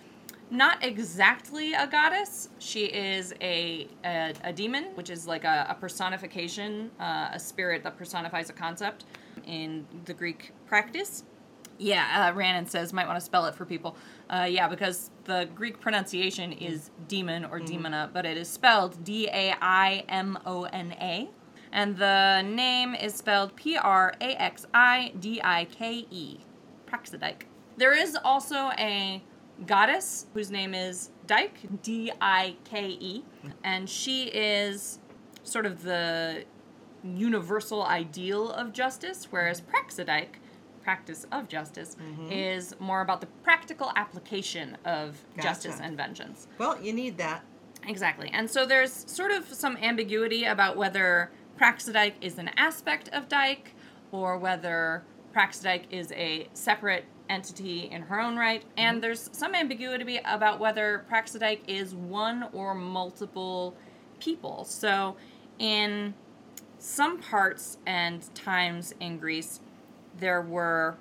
[0.51, 2.49] not exactly a goddess.
[2.59, 7.83] She is a a, a demon, which is like a, a personification, uh, a spirit
[7.85, 9.05] that personifies a concept
[9.47, 11.25] in the Greek practice.
[11.79, 13.97] Yeah, uh, Rhiannon says might want to spell it for people.
[14.29, 19.29] Uh, yeah, because the Greek pronunciation is demon or demona, but it is spelled D
[19.29, 21.31] A I M O N A.
[21.71, 26.39] And the name is spelled P R A X I D I K E.
[26.87, 27.43] Praxidike.
[27.77, 29.23] There is also a
[29.67, 33.25] goddess whose name is Dike, D I K E,
[33.63, 34.99] and she is
[35.45, 36.45] sort of the
[37.05, 40.41] universal ideal of justice, whereas Praxidike,
[40.89, 42.33] practice of justice, mm-hmm.
[42.33, 46.47] is more about the practical application of justice and vengeance.
[46.57, 47.45] Well, you need that.
[47.87, 48.31] Exactly.
[48.33, 53.75] And so there's sort of some ambiguity about whether Praxidike is an aspect of Dike
[54.13, 55.03] or whether
[55.37, 58.65] Praxidike is a separate entity in her own right.
[58.79, 59.01] And mm-hmm.
[59.03, 63.77] there's some ambiguity about whether Praxidike is one or multiple
[64.21, 64.65] people.
[64.65, 65.17] So
[65.59, 66.15] in
[66.79, 69.61] some parts and times in Greece,
[70.19, 70.97] there were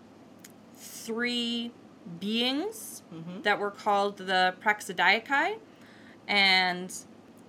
[0.75, 1.71] three
[2.19, 3.41] beings mm-hmm.
[3.41, 5.57] that were called the Praxidaikai
[6.27, 6.93] and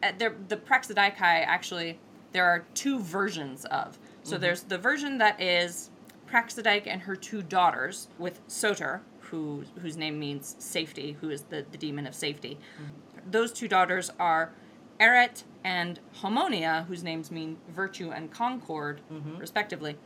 [0.02, 1.98] uh, there, the Praxidaikai actually
[2.32, 3.98] there are two versions of.
[4.22, 4.42] So mm-hmm.
[4.42, 5.90] there's the version that is
[6.30, 11.64] Praxidike and her two daughters with Soter, who whose name means safety, who is the,
[11.70, 12.58] the demon of safety.
[12.76, 13.30] Mm-hmm.
[13.30, 14.52] Those two daughters are
[15.00, 19.00] Arete and Homonoia, whose names mean virtue and concord,
[19.38, 19.96] respectively.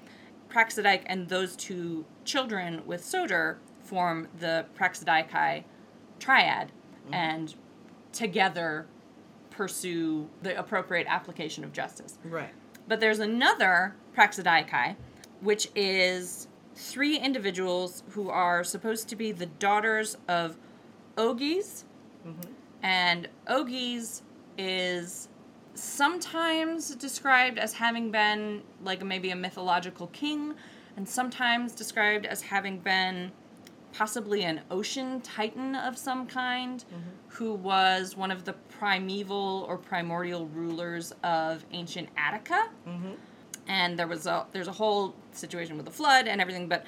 [0.53, 5.65] Praxidike and those two children with Soter form the Praxidaikai
[6.19, 6.73] triad,
[7.05, 7.15] mm-hmm.
[7.15, 7.55] and
[8.13, 8.87] together
[9.51, 12.19] pursue the appropriate application of justice.
[12.25, 12.53] Right.
[12.89, 14.97] But there's another Praxidaikai,
[15.41, 20.57] which is three individuals who are supposed to be the daughters of
[21.17, 21.85] Ogis.
[22.27, 22.53] Mm-hmm.
[22.83, 24.23] And Ogis
[24.59, 25.29] is
[25.75, 30.55] sometimes described as having been like maybe a mythological king,
[30.97, 33.33] and sometimes described as having been
[33.93, 37.11] possibly an ocean titan of some kind mm-hmm.
[37.29, 42.71] who was one of the primeval or primordial rulers of ancient Attica.
[42.87, 43.13] Mm-hmm.
[43.69, 46.85] And there was a there's a whole situation with the flood and everything, but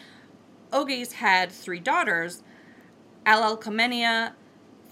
[0.72, 2.42] Ogis had three daughters,
[3.26, 4.32] Alalcomenia,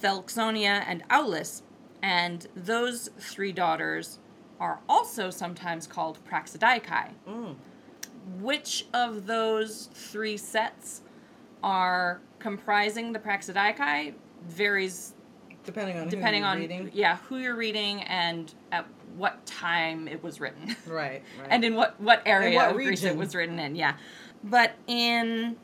[0.01, 1.62] Thelxonia, and Aulis,
[2.03, 4.19] and those three daughters
[4.61, 7.11] are also sometimes called Praxidaikai.
[7.29, 7.55] Mm.
[8.41, 11.03] Which of those three sets
[11.63, 14.15] are comprising the Praxidaikai
[14.47, 15.15] varies
[15.65, 16.91] Depending on depending who you're on reading.
[16.93, 18.85] yeah who you're reading and at
[19.17, 21.23] what time it was written Right.
[21.39, 21.49] Right.
[21.51, 23.95] and in what what area what of Greece it was written in yeah
[24.43, 25.57] but in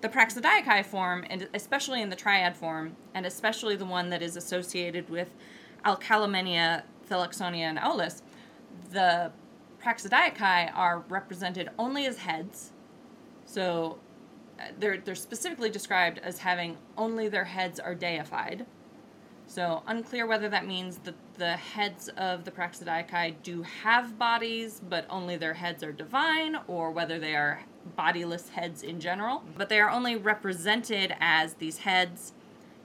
[0.00, 4.34] the Praxidaikai form and especially in the triad form and especially the one that is
[4.34, 5.34] associated with
[5.84, 8.22] Alcalomenia, Thelexonia, and Aulis
[8.90, 9.30] the
[9.82, 12.72] Praxidaikai are represented only as heads
[13.46, 13.98] so
[14.58, 18.66] uh, they're they're specifically described as having only their heads are deified.
[19.46, 25.06] So unclear whether that means that the heads of the Praxidaikai do have bodies, but
[25.10, 27.62] only their heads are divine, or whether they are
[27.94, 29.44] bodiless heads in general.
[29.56, 32.32] But they are only represented as these heads,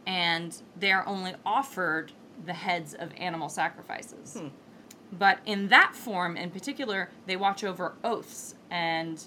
[0.05, 2.12] and they are only offered
[2.45, 4.38] the heads of animal sacrifices.
[4.39, 4.47] Hmm.
[5.12, 9.23] But in that form in particular, they watch over oaths and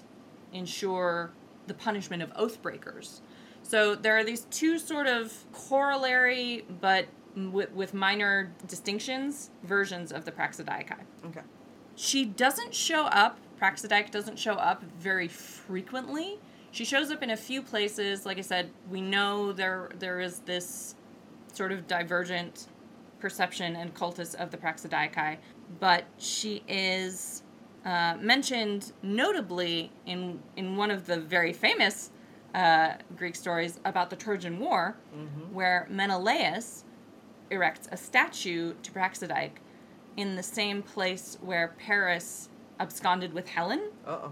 [0.53, 1.31] ensure
[1.67, 3.21] the punishment of oath breakers.
[3.63, 10.25] So there are these two sort of corollary, but with, with minor distinctions, versions of
[10.25, 10.99] the Praxidaikai.
[11.25, 11.41] okay.
[11.95, 16.39] She doesn't show up, Praxidike doesn't show up very frequently.
[16.71, 18.25] She shows up in a few places.
[18.25, 20.95] Like I said, we know there there is this
[21.53, 22.67] sort of divergent
[23.23, 25.37] perception and cultus of the Praxidaikai,
[25.79, 27.41] but she is
[27.85, 32.11] uh, mentioned notably in in one of the very famous
[32.53, 34.97] uh, Greek stories about the Trojan War,
[35.53, 36.83] where Menelaus
[37.49, 39.57] erects a statue to Praxidike
[40.17, 44.31] in the same place where Paris absconded with Helen Uh oh.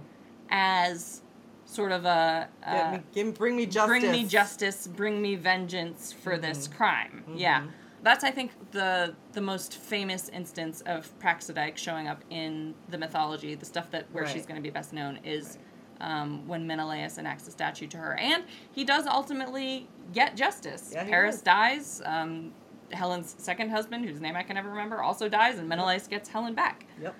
[0.50, 1.22] as
[1.66, 3.88] sort of a, a give, bring me justice.
[3.88, 7.24] bring me justice, bring me vengeance for this crime.
[7.36, 7.68] Yeah.
[8.04, 13.56] That's I think the the most famous instance of Praxidike showing up in the mythology.
[13.56, 15.58] The stuff that where she's going to be best known is
[16.00, 20.92] um, when Menelaus enacts a statue to her, and he does ultimately get justice.
[20.94, 22.02] Yeah, Paris dies.
[22.06, 22.54] Um,
[22.92, 26.54] Helen's second husband, whose name I can never remember, also dies, and Menelaus gets Helen
[26.56, 27.16] back, Yep.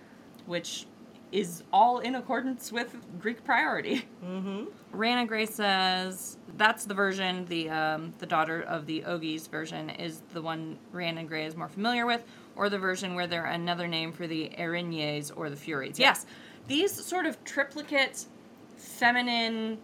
[0.48, 0.86] which
[1.32, 4.06] is all in accordance with Greek priority.
[4.24, 4.66] Mm-hmm.
[4.92, 10.22] Rana Gray says that's the version, the um, the daughter of the Ogies version is
[10.34, 12.24] the one Rana Gray is more familiar with,
[12.56, 15.98] or the version where they're another name for the Erinyes or the Furies.
[15.98, 16.26] Yes,
[16.68, 18.26] these sort of triplicate
[18.78, 19.78] feminine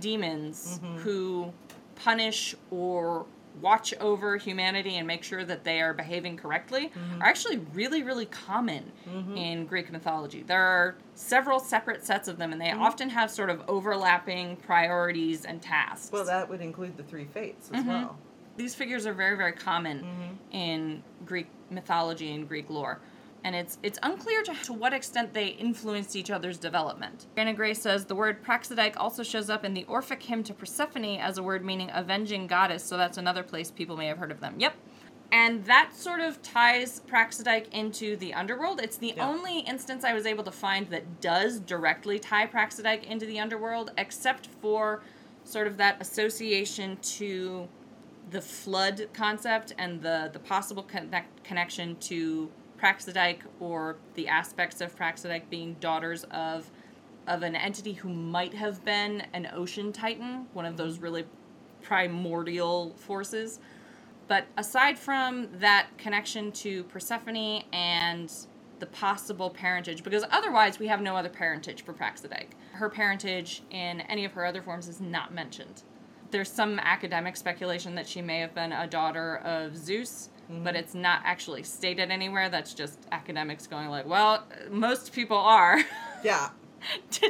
[0.00, 1.52] demons who
[1.96, 3.26] punish or
[3.60, 7.22] watch over humanity and make sure that they are behaving correctly mm-hmm.
[7.22, 9.36] are actually really really common mm-hmm.
[9.36, 10.42] in greek mythology.
[10.42, 12.82] There are several separate sets of them and they mm-hmm.
[12.82, 16.10] often have sort of overlapping priorities and tasks.
[16.12, 18.18] Well, that would include the three fates as well.
[18.56, 23.00] these figures are very very common in greek mythology and greek lore
[23.44, 27.26] and it's it's unclear to, to what extent they influenced each other's development.
[27.36, 31.18] Anna Gray says the word Praxidike also shows up in the Orphic hymn to Persephone
[31.18, 34.40] as a word meaning avenging goddess, so that's another place people may have heard of
[34.40, 34.54] them.
[34.58, 34.74] Yep.
[35.30, 38.80] And that sort of ties Praxidike into the underworld.
[38.80, 39.28] It's the Yeah.
[39.28, 43.90] only instance I was able to find that does directly tie Praxidike into the underworld,
[43.98, 45.02] except for
[45.42, 47.68] sort of that association to
[48.30, 52.50] the flood concept and the, the possible connect, connection to
[52.84, 56.70] Praxidike or the aspects of Praxidike being daughters of
[57.26, 61.24] of an entity who might have been an ocean titan, one of those really
[61.80, 63.60] primordial forces.
[64.28, 68.30] But aside from that connection to Persephone and
[68.78, 72.50] the possible parentage, because otherwise we have no other parentage for Praxidike.
[72.72, 75.84] Her parentage in any of her other forms is not mentioned.
[76.30, 80.94] There's some academic speculation that she may have been a daughter of Zeus, but it's
[80.94, 82.48] not actually stated anywhere.
[82.48, 85.80] That's just academics going like, well, most people are
[86.24, 86.50] Yeah.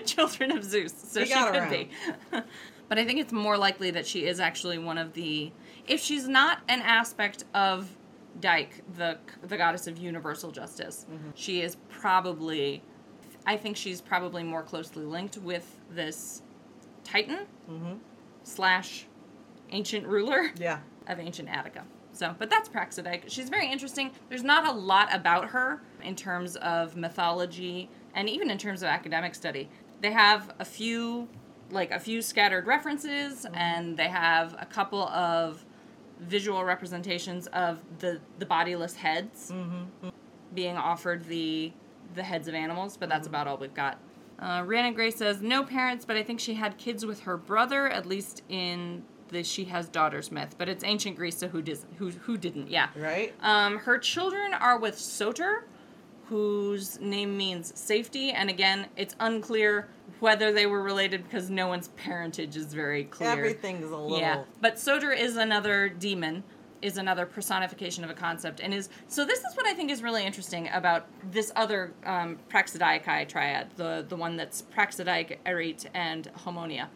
[0.05, 1.89] children of Zeus, so She she, could be.
[2.89, 5.53] but I think it's more likely that she is actually one of the.
[5.87, 7.89] If she's not an aspect of
[8.41, 12.83] Dike, the the goddess of universal justice, she is probably.
[13.47, 16.43] I think she's probably more closely linked with this
[17.05, 17.41] Titan
[18.43, 19.07] slash
[19.71, 20.79] ancient ruler Yeah.
[21.07, 21.85] of ancient Attica.
[22.15, 23.25] So, but that's Praxidike.
[23.27, 24.13] She's very interesting.
[24.29, 28.89] There's not a lot about her in terms of mythology and even in terms of
[28.89, 29.69] academic study.
[30.01, 31.29] They have a few,
[31.71, 33.55] like a few scattered references, mm-hmm.
[33.57, 35.65] and they have a couple of
[36.21, 40.09] visual representations of the the bodiless heads mm-hmm.
[40.55, 41.73] being offered the
[42.15, 43.35] the heads of animals, but that's mm-hmm.
[43.35, 43.99] about all we've got.
[44.39, 47.89] Uh, Rhiannon Gray says no parents, but I think she had kids with her brother,
[47.89, 50.55] at least in the she has daughters myth.
[50.57, 52.71] But it's ancient Greece, so who does who who didn't?
[52.71, 52.89] Yeah.
[52.97, 53.35] Right?
[53.41, 55.67] Um, her children are with Soter,
[56.29, 59.89] whose name means safety, and again, it's unclear
[60.21, 63.31] whether they were related because no one's parentage is very clear.
[63.31, 64.19] Everything's a little.
[64.19, 66.45] Yeah, but Soter is another demon,
[66.81, 69.25] is another personification of a concept, and is so.
[69.25, 74.17] This is what I think is really interesting about this other um, triad, the the
[74.17, 76.87] one that's Praxidike, Arete, and Homonoia.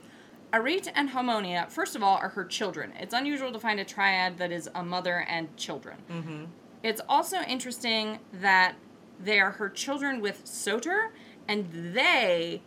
[0.52, 2.92] Arete and Homonoia, first of all, are her children.
[2.98, 5.98] It's unusual to find a triad that is a mother and children.
[6.11, 6.44] Mm-hmm.
[6.82, 8.76] It's also interesting that
[9.20, 11.12] they are her children with Soter,
[11.48, 12.62] and they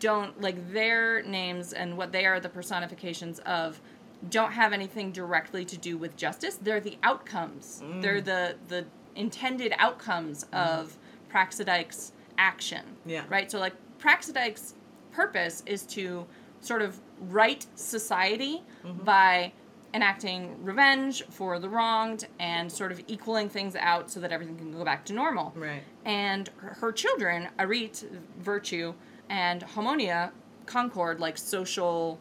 [0.00, 3.80] don't like their names and what they are the personifications of
[4.28, 6.56] don't have anything directly to do with justice.
[6.60, 7.82] They're the outcomes.
[8.00, 10.96] They're the the intended outcomes of
[11.32, 12.84] Praxidike's action.
[13.06, 13.24] Yeah.
[13.28, 13.50] Right?
[13.50, 14.74] So like Praxidike's
[15.12, 16.26] purpose is to
[16.60, 18.62] sort of right society
[19.04, 19.52] by
[19.94, 24.72] enacting revenge for the wronged and sort of equaling things out so that everything can
[24.72, 25.52] go back to normal.
[25.54, 25.82] Right.
[26.04, 28.04] And her her children, Arete,
[28.40, 28.94] virtue,
[29.28, 30.32] and Harmonia,
[30.66, 32.18] concord, like social,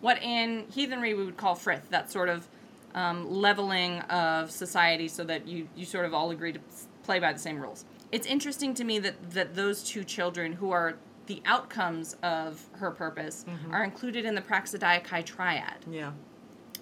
[0.00, 2.46] what in heathenry we would call frith, that sort of
[2.94, 6.60] um, leveling of society so that you, you sort of all agree to
[7.02, 7.84] play by the same rules.
[8.12, 10.94] It's interesting to me that, that those two children, who are
[11.26, 13.74] the outcomes of her purpose, mm-hmm.
[13.74, 15.84] are included in the Praxidike triad.
[15.90, 16.12] Yeah.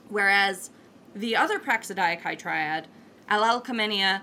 [0.08, 0.70] Whereas
[1.14, 2.88] the other Praxidike triad,
[3.30, 4.22] Alalcomenia,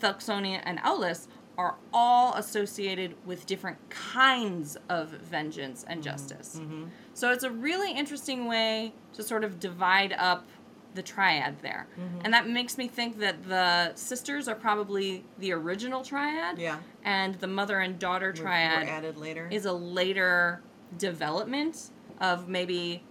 [0.00, 1.28] Thelxonia, and Aulis,
[1.58, 6.10] are all associated with different kinds of vengeance and mm-hmm.
[6.10, 6.58] justice.
[6.58, 6.84] Mm-hmm.
[7.12, 10.46] So it's a really interesting way to sort of divide up
[10.94, 11.86] the triad there.
[11.98, 12.20] Mm-hmm.
[12.24, 16.58] And that makes me think that the sisters are probably the original triad.
[16.58, 16.78] Yeah.
[17.04, 19.48] And the mother and daughter triad Were added later.
[19.50, 20.62] is a later
[20.98, 23.02] development of maybe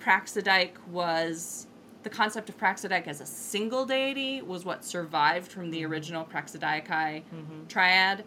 [0.00, 1.66] Praxidike was
[2.02, 5.92] the concept of Praxidike as a single deity was what survived from the mm-hmm.
[5.92, 7.66] original Praxidike mm-hmm.
[7.68, 8.24] triad,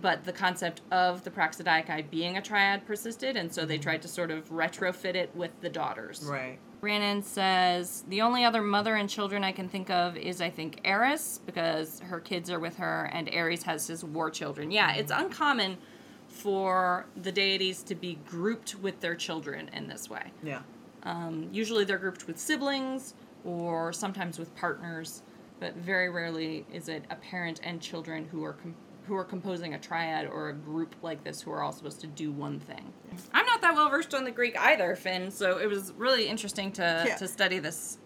[0.00, 4.08] but the concept of the Praxidike being a triad persisted, and so they tried to
[4.08, 6.24] sort of retrofit it with the daughters.
[6.24, 6.58] Right.
[6.82, 10.80] Rhiannon says the only other mother and children I can think of is I think
[10.84, 14.72] Eris because her kids are with her and Ares has his war children.
[14.72, 15.78] Yeah, it's uncommon
[16.26, 20.32] for the deities to be grouped with their children in this way.
[20.42, 20.62] Yeah.
[21.04, 23.14] Um, usually they're grouped with siblings
[23.44, 25.22] or sometimes with partners,
[25.60, 28.74] but very rarely is it a parent and children who are com-
[29.06, 32.06] who are composing a triad or a group like this who are all supposed to
[32.06, 32.92] do one thing.
[33.34, 36.70] I'm not that well versed on the Greek either, Finn, so it was really interesting
[36.72, 37.16] to, Yeah.
[37.16, 37.98] to study this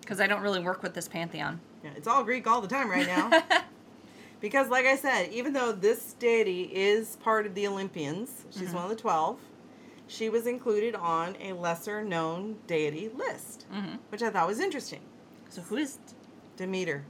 [0.00, 1.60] because I don't really work with this pantheon.
[1.82, 3.30] Yeah, it's all Greek all the time right now.
[4.40, 8.74] because, like I said, even though this deity is part of the Olympians, she's Mm-hmm.
[8.74, 9.38] one of the 12,
[10.06, 13.98] she was included on a lesser known deity list, Mhm.
[14.10, 15.00] which I thought was interesting.
[15.48, 15.98] So who is
[16.56, 17.04] Demeter.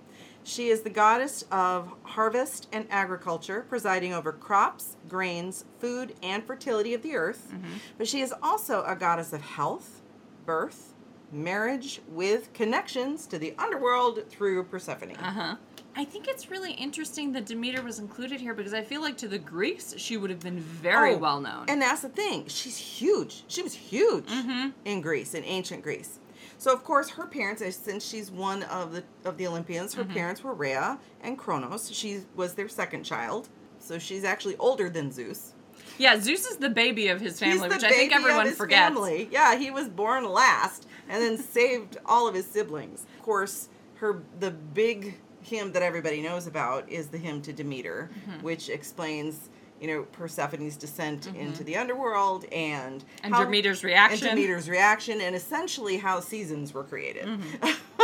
[0.45, 6.93] She is the goddess of harvest and agriculture, presiding over crops, grains, food, and fertility
[6.95, 7.53] of the earth.
[7.99, 10.03] But she is also a goddess of health,
[10.45, 10.93] birth,
[11.33, 15.17] marriage, with connections to the underworld through Persephone.
[15.17, 15.57] Uh huh.
[15.97, 19.29] I think it's really interesting that Demeter was included here because I feel like to
[19.29, 21.67] the Greeks she would have been very Oh, well known.
[21.69, 22.47] And that's the thing.
[22.49, 23.45] She's huge.
[23.47, 24.73] She was huge Mhm.
[24.85, 26.19] in Greece, in ancient Greece.
[26.59, 30.43] So of course her parents, since she's one of the of the Olympians, her parents
[30.43, 31.91] were Rhea and Kronos.
[31.93, 33.49] She was their second child.
[33.79, 35.53] So she's actually older than Zeus.
[35.99, 38.81] yeah, Zeus is the baby of his family, which I think everyone his forgets.
[38.81, 39.29] Family.
[39.31, 43.05] Yeah, he was born last and then saved all of his siblings.
[43.19, 48.09] Of course, her the big hymn that everybody knows about is the hymn to Demeter,
[48.27, 48.43] Mm-hmm.
[48.43, 49.51] which explains
[49.81, 53.33] you know Persephone's descent into the underworld and Mm-hmm.
[53.33, 54.29] How- Demeter's reaction.
[54.29, 57.27] and Demeter's reaction, and essentially how seasons were created.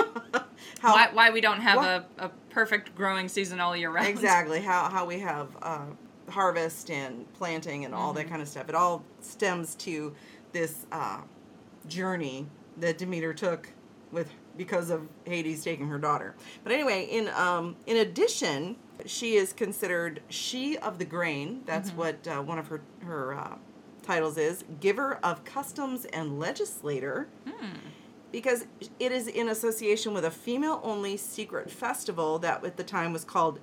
[0.80, 4.06] how, why, why we don't have a, a perfect growing season all year round.
[4.08, 5.84] exactly how how we have uh,
[6.28, 8.30] harvest and planting and all that Mm-hmm.
[8.30, 8.68] kind of stuff.
[8.68, 10.14] It all stems to
[10.52, 11.20] this uh,
[11.88, 12.46] journey
[12.78, 13.70] that Demeter took
[14.12, 16.34] with because of Hades taking her daughter.
[16.64, 18.76] But anyway, in um, in addition,
[19.06, 21.62] she is considered she of the grain.
[21.66, 21.98] That's Mm-hmm.
[21.98, 23.56] what uh, one of her her uh,
[24.02, 27.76] titles is, giver of customs and legislator Hmm.
[28.32, 28.66] because
[28.98, 33.24] it is in association with a female only secret festival that at the time was
[33.24, 33.58] called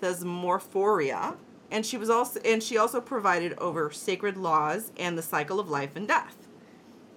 [0.00, 1.36] Thesmophoria
[1.70, 5.68] and she was also and she also provided over sacred laws and the cycle of
[5.68, 6.36] life and death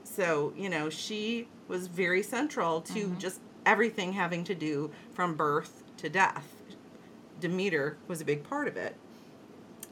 [0.04, 5.84] so you know she was very central to just everything having to do from birth
[5.98, 6.61] to death
[7.42, 8.96] demeter was a big part of it.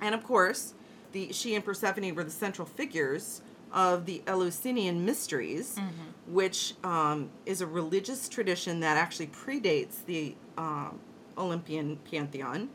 [0.02, 0.74] And of course,
[1.12, 3.42] the she and Persephone were the central figures
[3.74, 5.78] of the Eleusinian Mysteries,
[6.28, 11.00] which um, is a religious tradition that actually predates the um,
[11.38, 12.70] Olympian pantheon,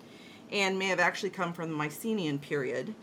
[0.53, 2.95] and may have actually come from the Mycenaean period,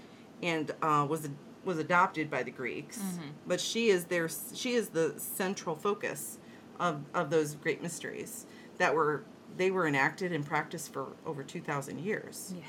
[0.44, 1.30] and uh, was
[1.66, 3.00] was adopted by the Greeks.
[3.48, 6.38] But she is their she is the central focus
[6.80, 8.46] of of those great mysteries
[8.78, 9.24] that were
[9.58, 12.64] they were enacted and practiced for over two thousand years Yeah.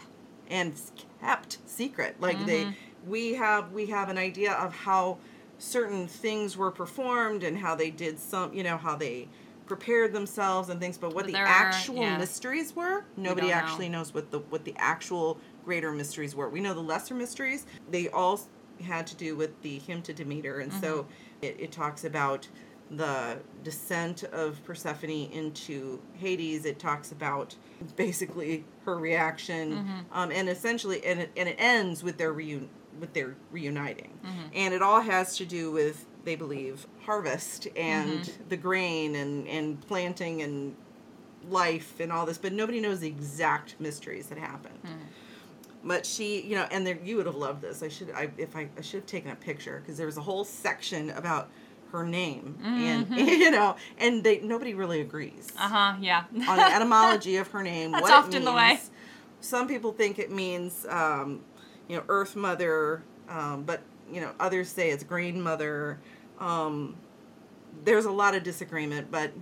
[0.49, 0.75] and
[1.21, 2.47] kept secret like Mm-hmm.
[2.47, 2.77] they
[3.07, 5.19] we have we have an idea of how
[5.59, 9.29] certain things were performed and how they did some you know how they
[9.67, 12.19] prepared themselves and things but what But the there are- actual yeah.
[12.19, 13.55] mysteries were nobody know.
[13.55, 17.65] actually knows what the what the actual greater mysteries were we know the lesser mysteries
[17.91, 18.41] they all
[18.83, 21.45] had to do with the hymn to demeter and so Mm-hmm.
[21.47, 22.49] it, it talks about
[22.97, 26.65] the descent of Persephone into Hades.
[26.65, 27.55] It talks about
[27.97, 29.99] basically her reaction, Mm-hmm.
[30.13, 32.69] um, and essentially, and it, and it ends with their reun-
[33.01, 34.49] with their reuniting, Mm-hmm.
[34.55, 38.49] and it all has to do with they believe harvest and Mm-hmm.
[38.49, 40.77] the grain and and planting and
[41.49, 44.79] life and all this, but nobody knows the exact mysteries that happened.
[45.85, 47.83] But she, you know, and there, you would have loved this.
[47.83, 50.21] I should, I if I, I should have taken a picture because there was a
[50.21, 51.51] whole section about
[51.93, 55.95] her name, and you know, and they nobody really agrees Uh huh.
[56.01, 56.25] Yeah.
[56.49, 57.93] on the etymology of her name.
[57.93, 58.69] That's what often the way.
[58.71, 58.91] means.
[59.41, 61.41] Some people think it means, um,
[61.89, 63.81] you know, Earth Mother, um, but
[64.13, 65.99] you know, others say it's Grain Mother.
[66.39, 66.97] Um,
[67.85, 69.33] there's a lot of disagreement, but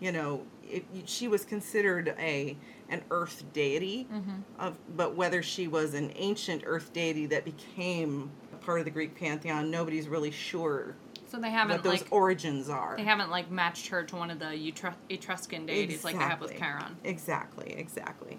[0.00, 2.56] you know, it, she was considered a
[2.88, 4.32] an Earth deity, Mm-hmm.
[4.60, 8.90] of, but whether she was an ancient Earth deity that became a part of the
[8.92, 10.94] Greek pantheon, nobody's really sure
[11.36, 12.94] so they what haven't those like origins are.
[12.96, 16.40] they haven't like matched her to one of the Etrus- Etruscan deities like they have
[16.40, 16.96] with Chiron.
[17.04, 18.38] Exactly, exactly.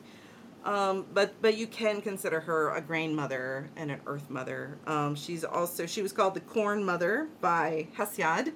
[0.65, 4.77] Um, but but you can consider her a grain mother and an earth mother.
[4.85, 8.51] Um, she's also she was called the corn mother by Hesiod.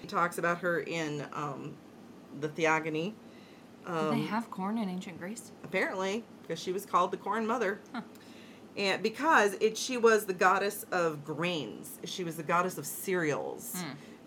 [0.00, 1.74] he talks about her in um,
[2.40, 3.14] the Theogony.
[3.86, 5.52] Did Um, they have corn in ancient Greece?
[5.64, 7.80] apparently because she was called the corn mother
[8.76, 13.82] and because it she was the goddess of grains she was the goddess of cereals.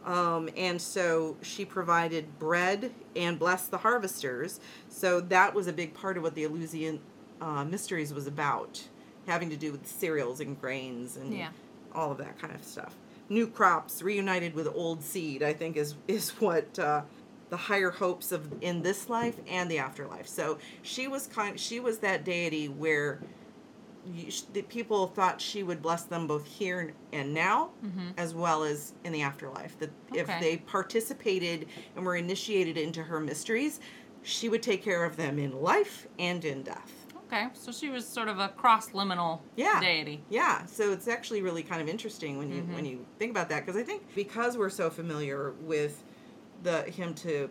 [0.06, 4.60] Um, and so she provided bread and blessed the harvesters.
[4.88, 7.02] So that was a big part of what the Eleusinian
[7.42, 8.82] uh, mysteries was about
[9.28, 11.50] having to do with cereals and grains and Yeah.
[11.94, 12.96] all of that kind of stuff.
[13.28, 17.02] New crops reunited with old seed i think is is what uh,
[17.50, 20.28] the higher hopes of in this life and the afterlife.
[20.28, 23.20] So she was kind she was that deity where
[24.54, 28.08] the people thought she would bless them both here and now mm-hmm.
[28.18, 33.20] as well as in the afterlife that if they participated and were initiated into her
[33.20, 33.80] mysteries
[34.24, 37.00] she would take care of them in life and in death
[37.32, 39.80] Okay, so she was sort of a cross-liminal Yeah.
[39.80, 40.24] deity.
[40.30, 42.74] Yeah, so it's actually really kind of interesting when you mm-hmm.
[42.74, 46.04] when you think about that because I think because we're so familiar with
[46.64, 47.50] the hymn to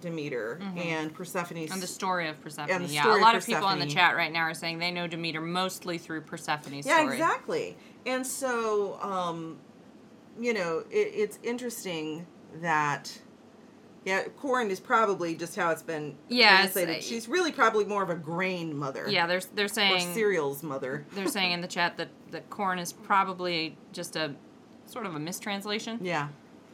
[0.00, 2.70] Demeter and Persephone's And the story of Persephone.
[2.70, 4.78] And the yeah, story a lot of people in the chat right now are saying
[4.78, 7.14] they know Demeter mostly through Persephone's yeah, story.
[7.16, 7.76] exactly.
[8.06, 9.58] And so, um,
[10.38, 12.26] you know, it, it's interesting
[12.60, 13.16] that
[14.04, 17.02] yeah, corn is probably just how it's been Yeah, it's, translated.
[17.02, 19.06] uh, She's really probably more of a grain mother.
[19.08, 21.04] Yeah, they're they're or saying cereals mother.
[21.12, 24.34] they're saying in the chat that that corn is probably just a
[24.86, 25.98] sort of a mistranslation.
[26.02, 26.28] Yeah,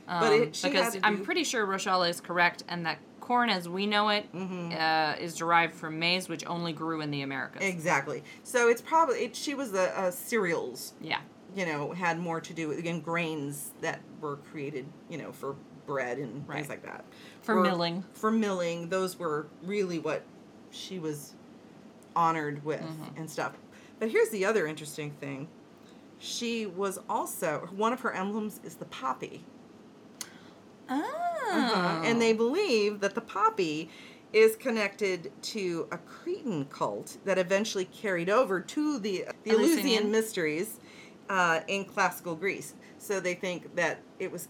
[0.08, 3.86] Um, But it- because I'm pretty sure Rochelle is correct, and that corn, as we
[3.86, 4.72] know it, Mm-hmm.
[4.78, 7.62] uh, is derived from maize, which only grew in the Americas.
[7.62, 8.22] exactly.
[8.44, 11.20] So it's probably it, she was a, a cereals yeah.
[11.54, 15.56] you know, had more to do with again grains that were created, you know, for
[15.86, 16.56] bread and Right.
[16.56, 17.04] things like that.
[17.42, 18.04] For Were- milling.
[18.12, 20.22] For milling, those were really what
[20.70, 21.34] she was
[22.14, 23.18] honored with Mm-hmm.
[23.18, 23.52] and stuff.
[23.98, 25.48] But here's the other interesting thing.
[26.18, 29.44] She was also one of her emblems is the poppy.
[30.88, 31.25] Oh.
[31.50, 32.02] Uh-huh.
[32.04, 33.88] And they believe that the poppy
[34.32, 39.70] is connected to a Cretan cult that eventually carried over to the, the Eleusinian.
[39.72, 40.80] Eleusinian mysteries
[41.30, 42.74] uh, in classical Greece.
[42.98, 44.48] So they think that it was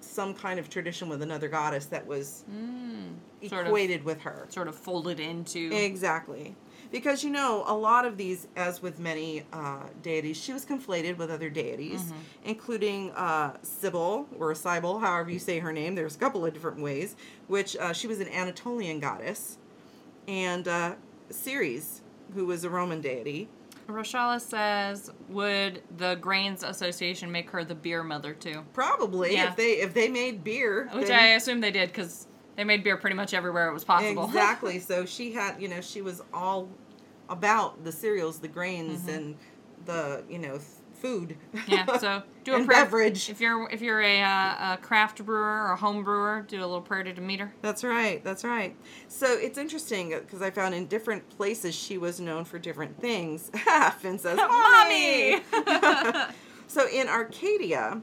[0.00, 3.14] some kind of tradition with another goddess that was Mm.
[3.48, 4.46] Sort of- equated with her.
[4.50, 5.70] sort of folded into.
[5.74, 6.54] Exactly.
[6.92, 11.16] Because you know, a lot of these, as with many uh, deities, she was conflated
[11.16, 12.18] with other deities, Mm-hmm.
[12.44, 15.94] including uh, Sybil or Cybele, however you say her name.
[15.96, 17.16] There's a couple of different ways.
[17.48, 19.58] Which uh, she was an Anatolian goddess,
[20.28, 20.94] and uh,
[21.30, 22.02] Ceres,
[22.34, 23.48] who was a Roman deity.
[23.88, 28.64] Rochella says, would the Grains Association make her the beer mother too?
[28.72, 29.48] Probably, Yeah.
[29.50, 32.84] if they if they made beer, Which then- I assume they did because they made
[32.84, 34.24] beer pretty much everywhere it was possible.
[34.26, 34.78] Exactly.
[34.90, 36.68] so she had, you know, she was all
[37.28, 39.36] about the cereals, the grains, and
[39.86, 40.58] the, you know,
[40.94, 41.36] food.
[41.54, 41.72] Mm-hmm.
[41.72, 41.86] yeah.
[41.98, 42.84] So do a and prayer.
[42.84, 43.28] beverage.
[43.28, 46.60] If you're if you're a, uh, a craft brewer or a home brewer, do a
[46.60, 47.52] little prayer to Demeter.
[47.60, 48.22] That's right.
[48.24, 48.76] That's right.
[49.08, 53.50] So it's interesting because I found in different places she was known for different things.
[53.98, 55.42] Finn says, "Mommy."
[56.66, 58.00] so in Arcadia,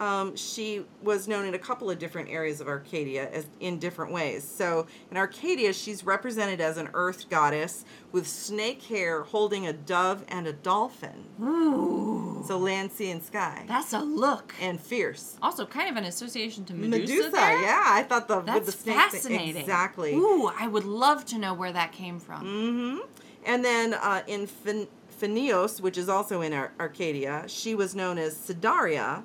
[0.00, 4.12] um, she was known in a couple of different areas of Arcadia as in different
[4.12, 4.42] ways.
[4.42, 10.24] So in Arcadia, she's represented as an earth goddess with snake hair, holding a dove
[10.28, 11.24] and a dolphin.
[11.40, 14.52] Ooh, So land, sea, and sky, that's a look.
[14.60, 15.36] and fierce.
[15.42, 17.00] Also, kind of an association to Medusa.
[17.12, 17.60] Medusa, there.
[17.62, 19.56] yeah, I thought the with the snake thing- fascinating.
[19.56, 20.14] exactly.
[20.14, 22.44] Ooh, I would love to know where that came from.
[22.44, 22.98] Mm-hmm.
[23.46, 24.88] And then uh, in Phin-
[25.20, 29.22] Phineos, which is also in Ar- Arcadia, she was known as Sidaria,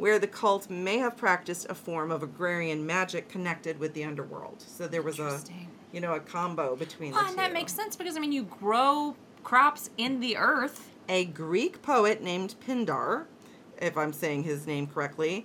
[0.00, 4.64] where the cult may have practiced a form of agrarian magic connected with the underworld.
[4.66, 5.38] So there was a,
[5.92, 7.42] you know, a combo between Well, the and two.
[7.42, 10.88] that makes sense because I mean, you grow crops in the earth.
[11.10, 13.26] A Greek poet named Pindar,
[13.78, 15.44] if I'm saying his name correctly,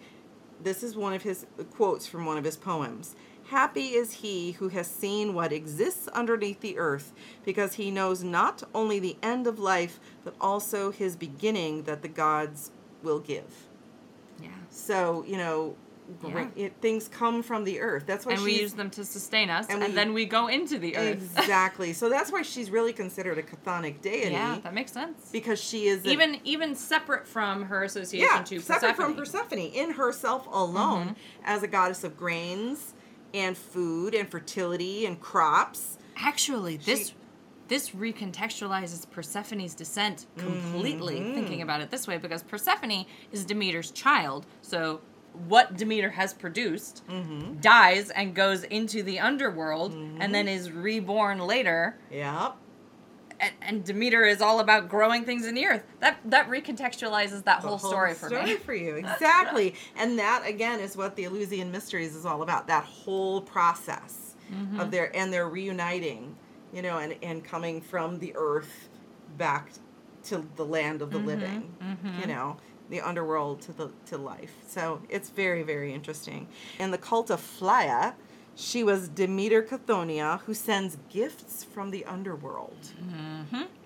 [0.63, 3.13] this is one of his quotes from one of his poems.
[3.47, 7.11] Happy is he who has seen what exists underneath the earth,
[7.43, 12.07] because he knows not only the end of life, but also his beginning that the
[12.07, 12.71] gods
[13.03, 13.64] will give.
[14.75, 14.81] Yeah.
[14.81, 15.75] So, you know,
[16.21, 18.03] great, it, things come from the earth.
[18.05, 20.77] That's why And we use them to sustain us, and and, then we go into
[20.77, 21.37] the earth.
[21.37, 21.93] exactly.
[22.01, 25.29] so that's why she's really considered a chthonic deity yeah, that makes sense.
[25.31, 29.05] because she is a- even even separate from her association yeah, to separate Persephone.
[29.07, 31.13] from Persephone in herself alone Mm-hmm.
[31.45, 32.93] as a goddess of grains
[33.33, 35.97] and food and fertility and crops.
[36.17, 37.13] Actually, this
[37.67, 41.19] this recontextualizes Persephone's descent completely.
[41.19, 41.33] Mm-hmm.
[41.33, 45.01] Thinking about it this way, because Persephone is Demeter's child, so
[45.47, 47.03] what Demeter has produced
[47.61, 52.55] dies and goes into the underworld, and then is reborn later Yep.
[53.41, 55.83] and, and Demeter is all about growing things in the earth.
[55.99, 58.35] That that recontextualizes that The whole, story for me.
[58.35, 58.55] story me.
[58.55, 62.83] for you exactly and that again is what the Eleusinian mysteries is all about that
[62.85, 64.21] whole process
[64.53, 64.79] Mm-hmm.
[64.79, 66.35] of their and their reuniting
[66.75, 68.89] you know and and coming from the earth
[69.37, 69.63] back
[70.29, 71.27] to the land of the Mm-hmm.
[71.33, 71.75] living
[72.21, 72.57] you know
[72.89, 76.47] the underworld to the to life so it's very very interesting
[76.79, 78.13] in the cult of Phlia
[78.57, 82.77] she was Demeter Chthonia who sends gifts from the underworld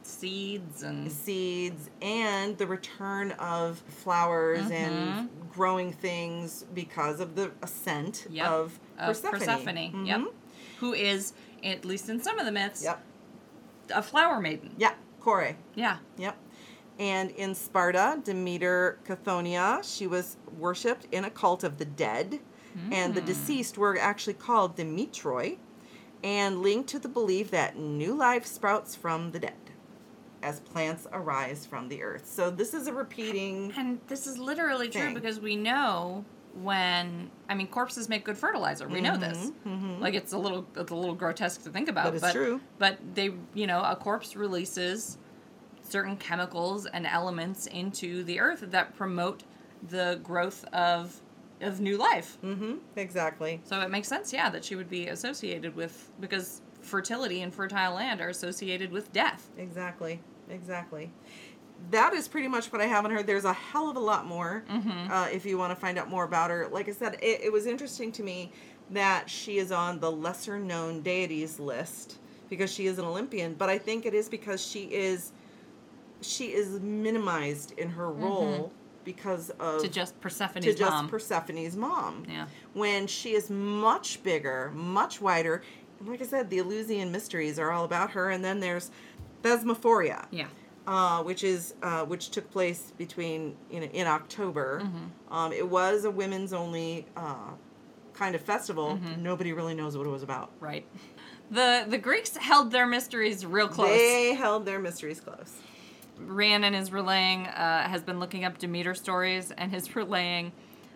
[0.03, 8.25] Seeds and seeds and the return of flowers and growing things because of the ascent
[8.31, 8.47] Yep.
[8.47, 9.31] of, of Persephone.
[9.39, 10.05] Persephone.
[10.07, 10.19] Yep.
[10.21, 10.25] Mhm.
[10.79, 11.33] Who is,
[11.63, 13.01] at least in some of the myths, Yep.
[13.93, 14.73] a flower maiden.
[14.77, 14.93] Yeah.
[15.19, 15.55] Kore.
[15.75, 15.97] Yeah.
[16.17, 16.37] Yep.
[16.97, 22.39] And in Sparta, Demeter Chthonia, she was worshipped in a cult of the dead.
[22.91, 23.15] And Hmm.
[23.15, 25.57] the deceased were actually called Demetroi
[26.23, 29.71] and linked to the belief that new life sprouts from the dead
[30.41, 32.25] as plants arise from the earth.
[32.25, 37.53] So this is a repeating And this is literally true because we know when I
[37.55, 38.87] mean corpses make good fertilizer.
[38.87, 39.51] We know this.
[39.99, 42.61] Like it's a little it's a little grotesque to think about, Mm-hmm, But it's true.
[42.77, 45.17] But they, you know, a corpse releases
[45.81, 49.43] certain chemicals and elements into the earth that promote
[49.89, 51.21] the growth of
[51.61, 52.37] of new life.
[52.43, 52.75] Mm-hmm.
[52.95, 53.59] Exactly.
[53.65, 57.95] So it makes sense, yeah, that she would be associated with because fertility and fertile
[57.95, 59.49] land are associated with death.
[59.57, 60.21] Exactly.
[60.49, 61.11] Exactly.
[61.91, 63.23] That is pretty much what I have on her.
[63.23, 66.23] There's a hell of a lot more uh, if you want to find out more
[66.23, 66.67] about her.
[66.71, 68.51] Like I said, it, it was interesting to me
[68.91, 72.19] that she is on the lesser known deities list
[72.49, 75.31] because she is an Olympian, but I think it is because she is
[76.21, 78.73] she is minimized in her role
[79.05, 81.07] because of To just Persephone's to just mom.
[81.09, 82.25] Persephone's mom.
[82.27, 82.45] Yeah.
[82.73, 85.63] When she is much bigger, much wider.
[85.99, 88.29] And like I said, the Eleusinian mysteries are all about her.
[88.31, 88.91] And then there's
[89.43, 90.47] Thesmophoria, yeah.
[90.89, 94.81] Uh, which is uh, which took place between you know in October.
[94.83, 95.33] Mm-hmm.
[95.33, 97.51] Um, it was a women's only uh,
[98.15, 98.95] kind of festival.
[98.95, 99.21] Mm-hmm.
[99.21, 100.49] Nobody really knows what it was about.
[100.59, 100.85] Right.
[101.51, 103.89] The the Greeks held their mysteries real close.
[103.89, 105.57] They held their mysteries close.
[106.17, 110.51] Rhiannon is relaying, uh, has been looking up Demeter stories and is relaying.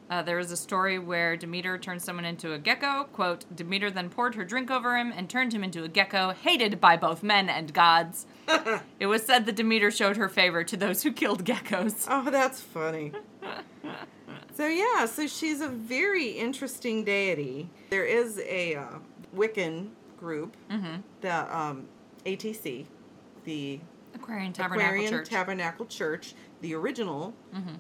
[0.10, 3.06] Uh, there is a story where Demeter turned someone into a gecko.
[3.14, 6.80] Quote, Demeter then poured her drink over him and turned him into a gecko, hated
[6.80, 8.26] by both men and gods.
[9.00, 12.06] it was said that Demeter showed her favor to those who killed geckos.
[12.10, 13.12] Oh, that's funny.
[14.56, 17.70] so yeah, so she's a very interesting deity.
[17.90, 18.86] There is a uh,
[19.36, 19.90] Wiccan
[20.20, 20.96] group, Mm-hmm.
[21.22, 21.88] the um,
[22.26, 22.86] ATC,
[23.46, 23.80] the
[24.16, 25.30] Aquarian Tabernacle Aquarian Church.
[25.30, 26.34] Tabernacle Church,
[26.64, 27.36] the original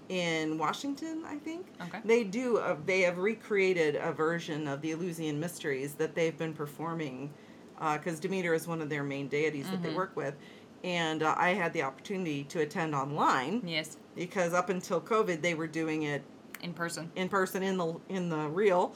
[0.10, 1.68] in Washington, I think.
[1.82, 2.00] Okay.
[2.06, 2.58] They do.
[2.58, 7.32] A, they have recreated a version of the Eleusinian Mysteries that they've been performing,
[7.80, 10.36] because Demeter is one of their main deities that they work with,
[10.84, 15.56] and uh, I had the opportunity to attend online yes, because up until COVID they
[15.56, 16.22] were doing it
[16.62, 17.10] in person.
[17.16, 18.94] in person in the in the real,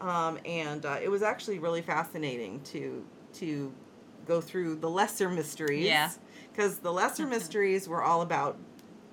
[0.00, 3.72] um, and uh, it was actually really fascinating to to
[4.26, 5.86] go through the lesser mysteries.
[5.86, 6.10] Yeah.
[6.52, 8.58] because the lesser mysteries were all about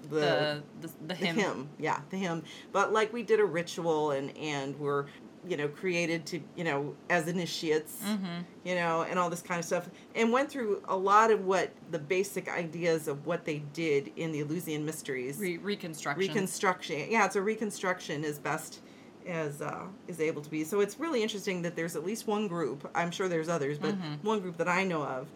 [0.09, 1.35] the The the, the the hymn.
[1.35, 1.69] hymn.
[1.79, 2.43] yeah, the hymn.
[2.71, 5.05] But like we did a ritual and and we're
[5.47, 8.41] you know created to you know as initiates, Mm-hmm.
[8.65, 11.71] you know, and all this kind of stuff, and went through a lot of what
[11.91, 16.19] the basic ideas of what they did in the Eleusinian mysteries Re- reconstruction.
[16.19, 17.07] reconstruction.
[17.11, 18.81] Yeah, it's a reconstruction as best
[19.25, 20.63] as uh, is able to be.
[20.63, 22.89] So it's really interesting that there's at least one group.
[22.95, 25.27] I'm sure there's others, but one group that I know of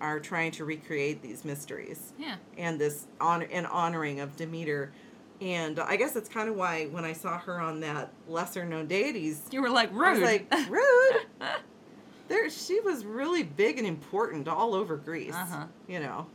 [0.00, 2.36] are trying to recreate these mysteries yeah.
[2.56, 4.92] and this honor and honoring of Demeter.
[5.40, 8.86] And I guess that's kind of why when I saw her on that lesser known
[8.86, 10.20] deities, You were like I rude.
[10.20, 11.26] was like, rude.
[12.28, 15.34] there, she was really big and important all over Greece.
[15.34, 15.66] Uh-huh.
[15.88, 16.26] You know.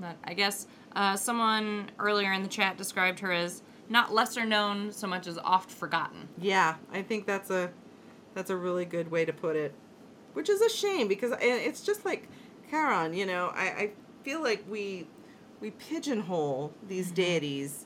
[0.00, 0.66] But I guess
[0.96, 5.38] uh, someone earlier in the chat described her as not lesser known so much as
[5.38, 6.28] oft forgotten.
[6.38, 7.70] Yeah, I think that's a
[8.34, 9.74] that's a really good way to put it.
[10.32, 12.28] Which is a shame because it's just like
[12.72, 13.90] Charon, you know, I, I
[14.22, 15.06] feel like we
[15.60, 17.16] we pigeonhole these mm-hmm.
[17.16, 17.84] deities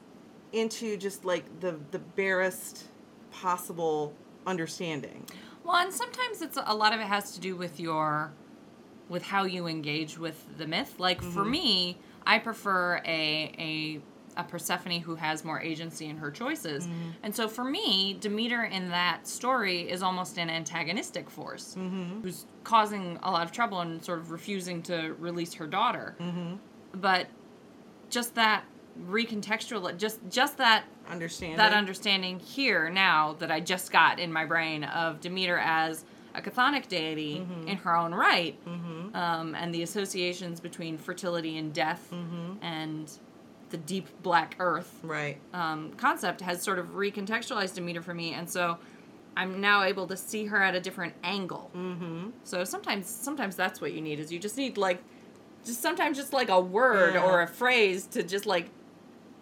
[0.53, 2.84] into just like the the barest
[3.32, 4.14] possible
[4.47, 5.26] understanding.
[5.64, 8.32] Well, and sometimes it's a lot of it has to do with your
[9.09, 10.95] with how you engage with the myth.
[10.99, 11.51] Like for mm-hmm.
[11.51, 14.01] me, I prefer a a
[14.37, 16.87] a Persephone who has more agency in her choices.
[16.87, 17.11] Mm-hmm.
[17.22, 22.20] And so for me, Demeter in that story is almost an antagonistic force mm-hmm.
[22.22, 26.14] who's causing a lot of trouble and sort of refusing to release her daughter.
[26.20, 26.57] Mm-hmm.
[26.95, 27.28] But
[28.11, 28.64] just that
[29.09, 31.59] recontextual just just that Understanding.
[31.59, 36.41] that understanding here now that I just got in my brain of Demeter as a
[36.41, 38.59] chthonic deity in her own right,
[39.14, 42.12] um, and the associations between fertility and death
[42.62, 43.11] and
[43.70, 45.38] the deep black earth Right.
[45.52, 48.78] um, concept has sort of recontextualized Demeter for me, and so
[49.36, 51.70] I'm now able to see her at a different angle.
[51.76, 52.30] Mm-hmm.
[52.44, 55.02] So sometimes, sometimes that's what you need is you just need like,
[55.64, 57.24] just sometimes just like a word Yeah.
[57.24, 58.70] or a phrase to just like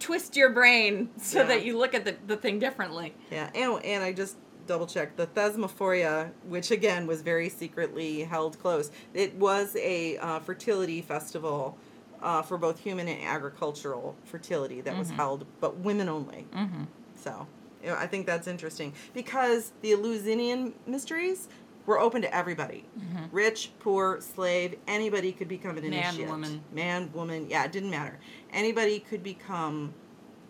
[0.00, 1.44] twist your brain so Yeah.
[1.48, 3.14] that you look at the, the thing differently.
[3.30, 8.58] Yeah, and, and I just double checked the Thesmophoria, which again was very secretly held
[8.58, 8.90] close.
[9.12, 11.76] It was a uh, fertility festival
[12.24, 16.46] uh, for both human and agricultural fertility that was held, but women only.
[16.54, 16.84] Mm-hmm.
[17.14, 17.46] So
[17.82, 21.48] you know, I think that's interesting because the Eleusinian mysteries
[21.86, 22.86] were open to everybody
[23.30, 25.90] rich, poor, slave, anybody could become an Mm-hmm.
[25.90, 26.28] Man, initiate.
[26.30, 26.64] woman.
[26.72, 28.18] Man, woman, yeah, it didn't matter.
[28.52, 29.92] Anybody could become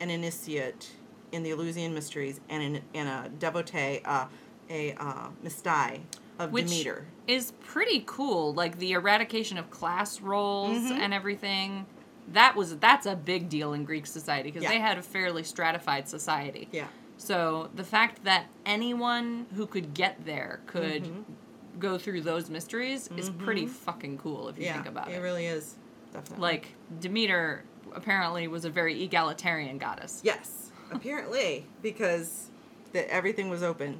[0.01, 0.93] an initiate
[1.33, 4.27] in the Eleusinian mysteries and in, in a devotee, uh,
[4.70, 6.01] a uh, mystai
[6.39, 7.07] of Which Demeter.
[7.26, 8.55] is pretty cool.
[8.55, 11.01] Like the eradication of class roles Mm-hmm.
[11.01, 11.87] and everything.
[12.32, 14.70] That was that's a big deal in Greek society because Yeah.
[14.70, 16.68] they had a fairly stratified society.
[16.72, 16.87] Yeah.
[17.18, 21.20] So the fact that anyone who could get there could Mm-hmm.
[21.78, 25.14] go through those mysteries is pretty fucking cool if you yeah, think about it.
[25.16, 25.76] it really is.
[26.12, 26.43] Definitely.
[26.43, 26.68] like
[27.01, 27.64] Demeter
[27.95, 30.20] apparently was a very egalitarian goddess.
[30.24, 32.51] yes, apparently, because
[32.93, 33.99] the, everything was open.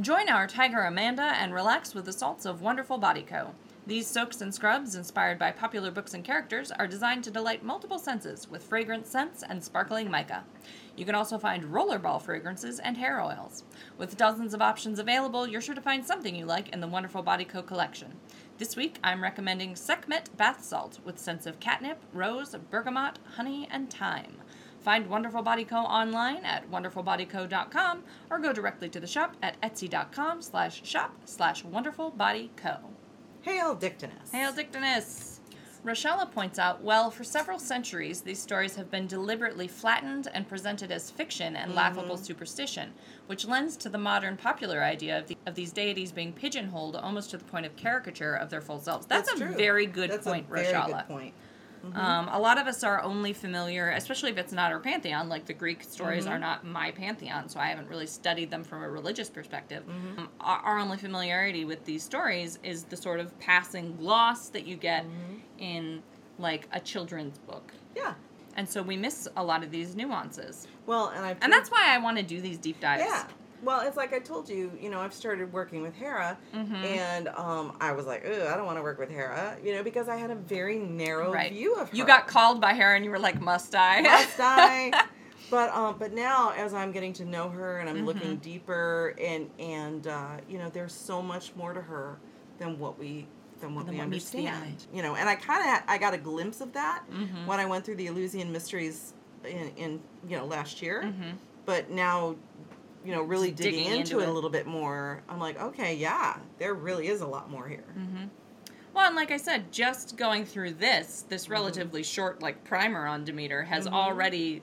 [0.00, 3.50] Join our Tiger Amanda and relax with the salts of Wonderful Body Co.
[3.86, 7.98] These soaks and scrubs, inspired by popular books and characters, are designed to delight multiple
[7.98, 10.44] senses with fragrant scents and sparkling mica.
[10.96, 13.64] You can also find rollerball fragrances and hair oils.
[13.98, 17.22] With dozens of options available, you're sure to find something you like in the Wonderful
[17.22, 17.60] Body Co.
[17.60, 18.14] collection.
[18.56, 23.92] This week, I'm recommending Sekhmet Bath Salt with scents of catnip, rose, bergamot, honey, and
[23.92, 24.38] thyme.
[24.82, 25.76] Find Wonderful Body Co.
[25.76, 32.80] online at wonderfulbodyco.com or go directly to the shop at etsy.com slash shop slash wonderfulbodyco.
[33.42, 34.32] Hail Dictinus.
[34.32, 35.40] Hail Dictinus!
[35.84, 40.92] Rochella points out, well, for several centuries, these stories have been deliberately flattened and presented
[40.92, 42.24] as fiction and laughable mm-hmm.
[42.24, 42.92] superstition,
[43.26, 47.30] which lends to the modern popular idea of, the, of these deities being pigeonholed almost
[47.30, 49.06] to the point of caricature of their full selves.
[49.06, 49.54] That's, a true.
[49.54, 51.08] very good That's point, a very Rochella.
[51.08, 51.34] good point.
[51.94, 55.46] Um, a lot of us are only familiar, especially if it's not our pantheon, like
[55.46, 56.32] the Greek stories Mm-hmm.
[56.34, 59.82] are not my pantheon, so I haven't really studied them from a religious perspective.
[59.88, 60.18] Mm-hmm.
[60.20, 64.66] Um, our, our only familiarity with these stories is the sort of passing gloss that
[64.66, 65.34] you get Mm-hmm.
[65.58, 66.02] in
[66.38, 67.72] like a children's book.
[67.96, 68.14] Yeah.
[68.56, 70.66] And so we miss a lot of these nuances.
[70.86, 73.02] Well, and I've And that's why I want to do these deep dives.
[73.06, 73.24] Yeah.
[73.62, 76.84] Well, it's like I told you, you know, I've started working with Hera, Mm-hmm.
[76.84, 79.82] and um, I was like, Ugh, I don't want to work with Hera, you know,
[79.82, 81.52] because I had a very narrow Right.
[81.52, 81.96] view of her.
[81.96, 84.00] You got called by her and you were like, must I?
[84.00, 84.92] must I?
[85.50, 88.06] But um, but now as I'm getting to know her and I'm Mm-hmm.
[88.06, 92.16] looking deeper, and and uh, you know, there's so much more to her
[92.58, 93.26] than what we
[93.60, 94.86] than what Than we what understand.
[94.94, 97.46] You know, and I kind of I got a glimpse of that Mm-hmm.
[97.46, 99.12] when I went through the Eleusinian mysteries
[99.44, 101.02] in, in you know last year.
[101.04, 101.36] Mhm.
[101.66, 102.34] But now,
[103.04, 104.28] you know, really digging, digging into, into it, it.
[104.28, 107.94] a little bit more, I'm like, okay, yeah, there really is a lot more here.
[107.98, 108.24] Mm-hmm.
[108.94, 111.52] Well, and like I said, just going through this, this Mm-hmm.
[111.52, 114.62] relatively short like primer on Demeter has already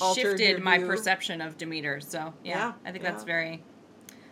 [0.00, 2.00] Altered shifted my perception of Demeter.
[2.00, 3.62] So yeah, Yeah, I think that's very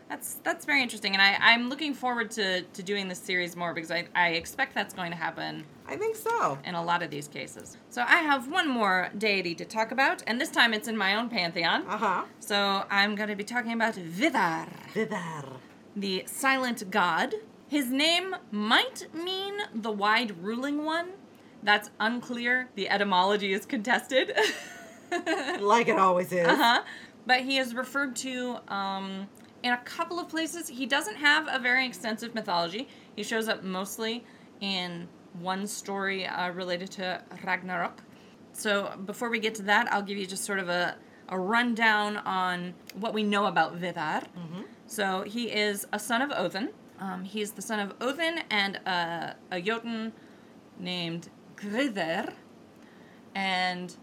[0.09, 3.75] that's that's very interesting, and I I'm looking forward to to doing this series more
[3.75, 6.59] because I I expect that's going to happen I think so.
[6.65, 7.77] in a lot of these cases.
[7.91, 11.15] So I have one more deity to talk about, and this time it's in my
[11.17, 11.85] own pantheon.
[11.89, 12.23] Uh huh.
[12.41, 15.45] So I'm going to be talking about Vidar Vidar.
[15.97, 17.35] the silent god.
[17.69, 21.09] His name might mean the wide ruling one.
[21.63, 22.71] That's unclear.
[22.77, 24.33] The etymology is contested.
[25.61, 26.47] Like it always is.
[26.47, 26.83] uh-huh.
[27.27, 29.29] But he is referred to um,
[29.63, 30.69] in a couple of places.
[30.69, 32.89] He doesn't have a very extensive mythology.
[33.17, 34.25] He shows up mostly
[34.61, 35.09] in
[35.41, 38.03] one story uh, related to Ragnarok.
[38.53, 40.97] So before we get to that, I'll give you just sort of a,
[41.29, 44.23] a rundown on what we know about Vidar.
[44.87, 46.71] So he is a son of Odin.
[46.99, 50.13] Um, he's the son of Odin and a, a Jotun
[50.79, 52.33] named Gridr.
[53.35, 53.95] And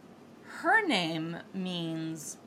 [0.62, 2.38] her name means,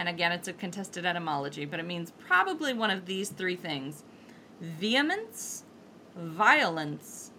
[0.00, 4.02] and again, it's a contested etymology, but it means probably one of these three things
[4.58, 5.64] vehemence,
[6.16, 7.32] violence,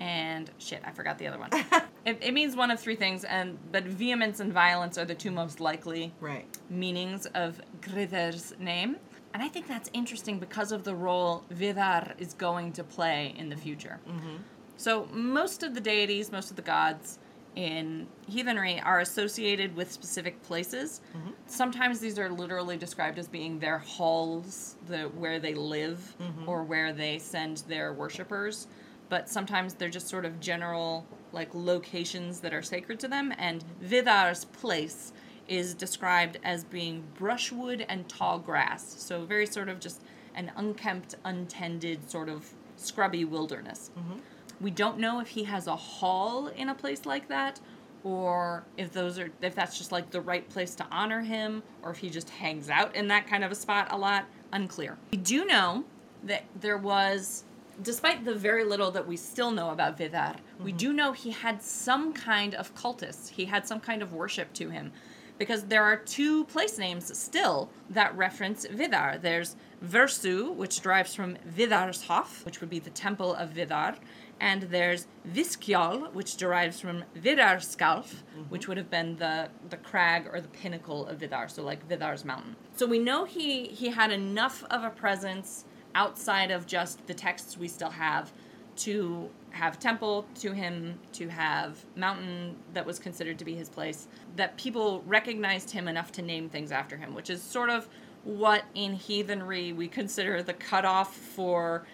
[0.00, 1.50] and shit, I forgot the other one.
[2.04, 5.30] it, it means one of three things, and but vehemence and violence are the two
[5.30, 6.44] most likely Right.
[6.68, 8.96] meanings of Gridr's name.
[9.32, 13.48] And I think that's interesting because of the role Vidar is going to play in
[13.48, 14.00] the future.
[14.08, 14.38] Mm-hmm.
[14.76, 17.20] So, most of the deities, most of the gods
[17.58, 21.00] in heathenry are associated with specific places.
[21.16, 21.30] Mm-hmm.
[21.46, 26.48] Sometimes these are literally described as being their halls, the where they live mm-hmm.
[26.48, 28.68] or where they send their worshippers.
[29.08, 33.32] but sometimes they're just sort of general like locations that are sacred to them.
[33.38, 35.12] And Vidar's place
[35.46, 38.96] is described as being brushwood and tall grass.
[38.98, 40.02] So very sort of just
[40.34, 43.90] an unkempt, untended sort of scrubby wilderness.
[43.98, 44.18] Mm-hmm.
[44.60, 47.60] We don't know if he has a hall in a place like that
[48.04, 51.90] or if those are if that's just like the right place to honor him or
[51.90, 54.96] if he just hangs out in that kind of a spot a lot unclear.
[55.12, 55.84] We do know
[56.24, 57.44] that there was
[57.82, 60.78] despite the very little that we still know about vidar we mm-hmm.
[60.78, 64.70] do know he had some kind of cultists he had some kind of worship to
[64.70, 64.92] him.
[65.38, 69.18] Because there are two place names still that reference vidar.
[69.18, 69.54] There's
[69.84, 73.94] versu which derives from vidarshof which would be the temple of vidar
[74.40, 78.42] and there's Viskjal, which derives from Vidarskalf, mm-hmm.
[78.48, 82.24] which would have been the, the crag or the pinnacle of Vidar, so like Vidar's
[82.24, 82.54] mountain.
[82.76, 85.64] So we know he, he had enough of a presence
[85.94, 88.32] outside of just the texts we still have
[88.76, 94.06] to have temple to him, to have mountain that was considered to be his place,
[94.36, 97.88] that people recognized him enough to name things after him, which is sort of
[98.24, 101.86] what in heathenry we consider the cutoff for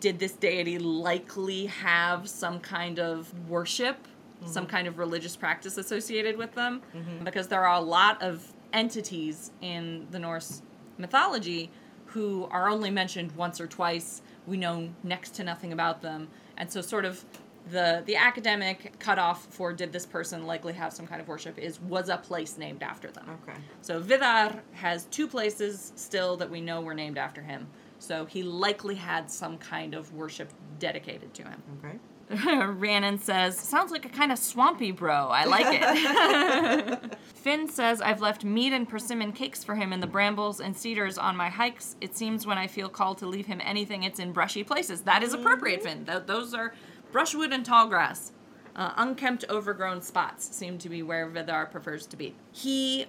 [0.00, 3.96] did this deity likely have some kind of worship,
[4.40, 4.50] mm-hmm.
[4.50, 6.82] some kind of religious practice associated with them?
[6.94, 7.24] Mm-hmm.
[7.24, 10.62] Because there are a lot of entities in the Norse
[10.98, 11.70] mythology
[12.06, 14.22] who are only mentioned once or twice.
[14.46, 16.28] We know next to nothing about them.
[16.56, 17.24] And so, sort of,
[17.70, 21.80] the, the academic cutoff for did this person likely have some kind of worship is
[21.80, 23.38] was a place named after them.
[23.42, 23.58] Okay.
[23.82, 27.66] So Vidar has two places still that we know were named after him.
[27.98, 31.62] So he likely had some kind of worship dedicated to him.
[31.78, 31.98] Okay.
[32.66, 35.28] Rhiannon says, sounds like a kind of swampy bro.
[35.28, 37.16] I like it.
[37.34, 41.18] Finn says, I've left meat and persimmon cakes for him in the brambles and cedars
[41.18, 41.94] on my hikes.
[42.00, 45.02] It seems when I feel called to leave him anything, it's in brushy places.
[45.02, 46.04] That is appropriate, mm-hmm.
[46.04, 46.06] Finn.
[46.06, 46.74] Th- those are
[47.16, 48.32] brushwood and tall grass.
[48.74, 52.34] Uh, unkempt, overgrown spots seem to be where Vidar prefers to be.
[52.52, 53.06] He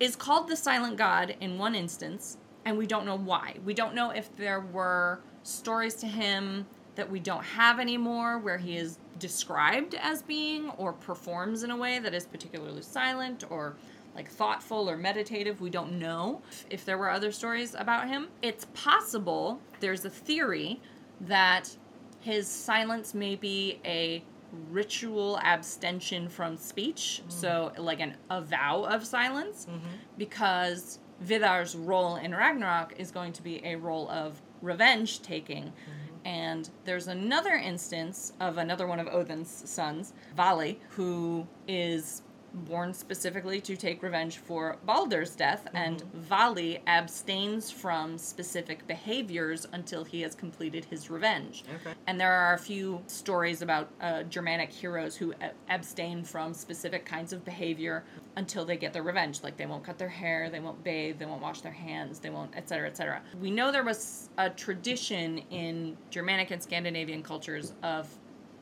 [0.00, 3.56] is called the Silent God in one instance, and we don't know why.
[3.62, 8.56] We don't know if there were stories to him that we don't have anymore where
[8.56, 13.76] he is described as being or performs in a way that is particularly silent or
[14.14, 15.60] like thoughtful or meditative.
[15.60, 16.40] We don't know
[16.70, 18.28] if there were other stories about him.
[18.40, 20.80] It's possible there's a theory
[21.20, 21.76] that
[22.20, 24.22] his silence may be a
[24.70, 27.30] ritual abstention from speech, mm-hmm.
[27.30, 29.86] so like an a vow of silence, mm-hmm.
[30.18, 35.64] because Vidar's role in Ragnarok is going to be a role of revenge taking.
[35.64, 36.26] Mm-hmm.
[36.26, 42.22] And there's another instance of another one of Odin's sons, Vali, who is
[42.52, 50.04] born specifically to take revenge for Baldur's death, and Vali abstains from specific behaviors until
[50.04, 51.64] he has completed his revenge.
[51.80, 51.94] Okay.
[52.06, 55.34] And there are a few stories about uh, Germanic heroes who
[55.68, 58.04] abstain from specific kinds of behavior
[58.36, 59.42] until they get their revenge.
[59.42, 62.30] Like they won't cut their hair, they won't bathe, they won't wash their hands, they
[62.30, 63.22] won't, etc., etc.
[63.40, 68.08] We know there was a tradition in Germanic and Scandinavian cultures of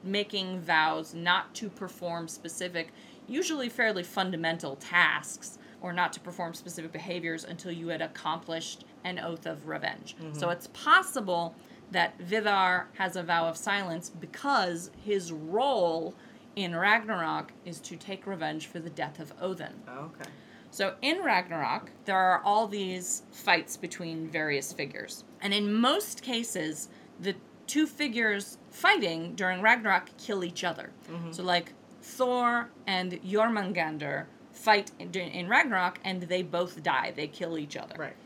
[0.02, 2.92] making vows not to perform specific,
[3.28, 9.18] usually fairly fundamental tasks, or not to perform specific behaviors until you had accomplished an
[9.18, 10.16] oath of revenge.
[10.32, 10.50] So mm-hmm.
[10.50, 11.54] it's possible
[11.92, 16.14] that Vidar has a vow of silence because his role
[16.56, 19.72] in Ragnarok is to take revenge for the death of Odin.
[19.88, 20.28] Okay.
[20.70, 25.24] So in Ragnarok, there are all these fights between various figures.
[25.40, 26.88] And in most cases,
[27.20, 30.90] the two figures fighting during Ragnarok kill each other.
[31.10, 31.32] Mm-hmm.
[31.32, 31.72] So, like,
[32.08, 37.12] Thor and Jormungandr fight in, in Ragnarok and they both die.
[37.14, 37.94] They kill each other.
[37.98, 38.16] Right.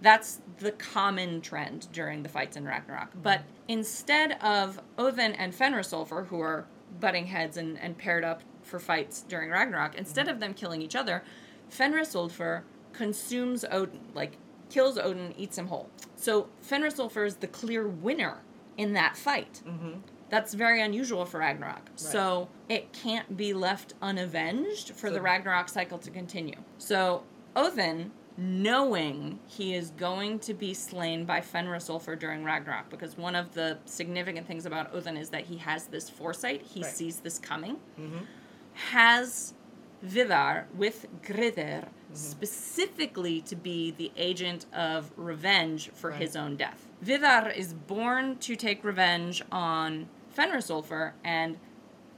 [0.00, 3.10] That's the common trend during the fights in Ragnarok.
[3.22, 6.66] But instead of Odin and Fenrisulfur, who are
[6.98, 10.96] butting heads and, and paired up for fights during Ragnarok, instead of them killing each
[10.96, 11.22] other,
[11.70, 12.62] Fenrisulfur
[12.92, 14.38] consumes Odin, like
[14.70, 15.88] kills Odin, eats him whole.
[16.16, 18.38] So Fenrisulfur is the clear winner
[18.76, 19.62] in that fight.
[19.66, 20.00] Mm-hmm.
[20.32, 21.90] That's very unusual for Ragnarok.
[21.94, 26.56] So it can't be left unavenged for So- the Ragnarok cycle to continue.
[26.78, 27.24] So
[27.54, 33.52] Odin, knowing he is going to be slain by Fenrisulfur during Ragnarok, because one of
[33.52, 36.90] the significant things about Odin is that he has this foresight, he Right.
[36.90, 38.24] sees this coming, Mhm.
[38.72, 39.52] has
[40.00, 46.20] Vidar with Gridr specifically to be the agent of revenge for Right.
[46.22, 46.88] his own death.
[47.02, 51.58] Vidar is born to take revenge on Fenrisulfur, and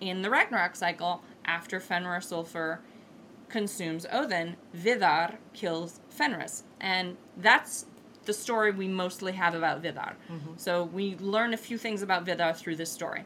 [0.00, 2.78] in the Ragnarok cycle, after Fenrisulfur
[3.48, 6.64] consumes Odin, Vidar kills Fenris.
[6.80, 7.86] And that's
[8.24, 10.16] the story we mostly have about Vidar.
[10.56, 13.24] So we learn a few things about Vidar through this story.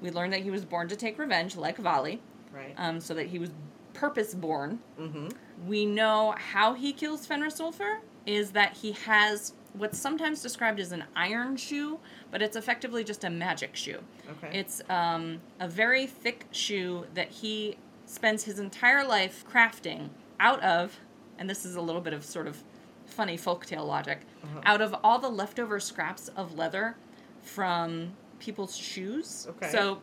[0.00, 2.20] We learn that he was born to take revenge, like Vali,
[2.52, 2.72] Right.
[2.78, 3.50] um, so that he was
[3.94, 4.78] purpose born.
[4.98, 5.28] mm-hmm.
[5.66, 7.98] We know how he kills Fenrisulfur
[8.28, 11.98] is that he has what's sometimes described as an iron shoe,
[12.30, 13.98] but it's effectively just a magic shoe.
[14.30, 14.58] Okay.
[14.58, 17.76] It's um, a very thick shoe that he
[18.06, 20.08] spends his entire life crafting
[20.40, 20.98] out of,
[21.38, 22.62] and this is a little bit of sort of
[23.06, 24.60] funny folktale logic, Uh-huh.
[24.64, 26.96] out of all the leftover scraps of leather
[27.42, 29.46] from people's shoes.
[29.50, 29.70] Okay.
[29.70, 30.00] So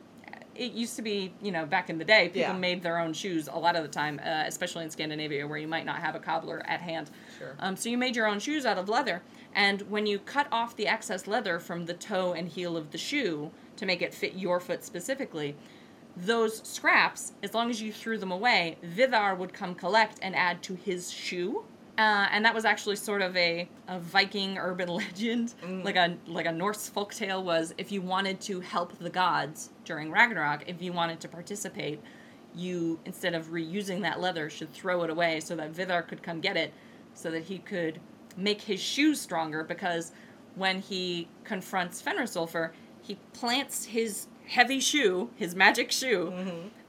[0.55, 2.53] it used to be, you know, back in the day, people Yeah.
[2.53, 5.67] made their own shoes a lot of the time, uh, especially in Scandinavia where you
[5.67, 7.11] might not have a cobbler at hand.
[7.37, 7.55] Sure.
[7.59, 9.21] Um, so you made your own shoes out of leather,
[9.53, 12.97] and when you cut off the excess leather from the toe and heel of the
[12.97, 15.55] shoe to make it fit your foot specifically,
[16.17, 20.63] those scraps, as long as you threw them away, Vidar would come collect and add
[20.63, 21.65] to his shoe.
[21.97, 26.45] Uh, and that was actually sort of a, a Viking urban legend, like a like
[26.45, 30.91] a Norse folktale was if you wanted to help the gods during Ragnarok, if you
[30.91, 32.01] wanted to participate,
[32.53, 36.41] you instead of reusing that leather should throw it away so that Vidar could come
[36.41, 36.73] get it,
[37.13, 38.01] so that he could
[38.35, 39.63] make his shoes stronger.
[39.63, 40.11] Because
[40.55, 42.71] when he confronts Fenrisulfur,
[43.01, 46.33] he plants his heavy shoe, his magic shoe,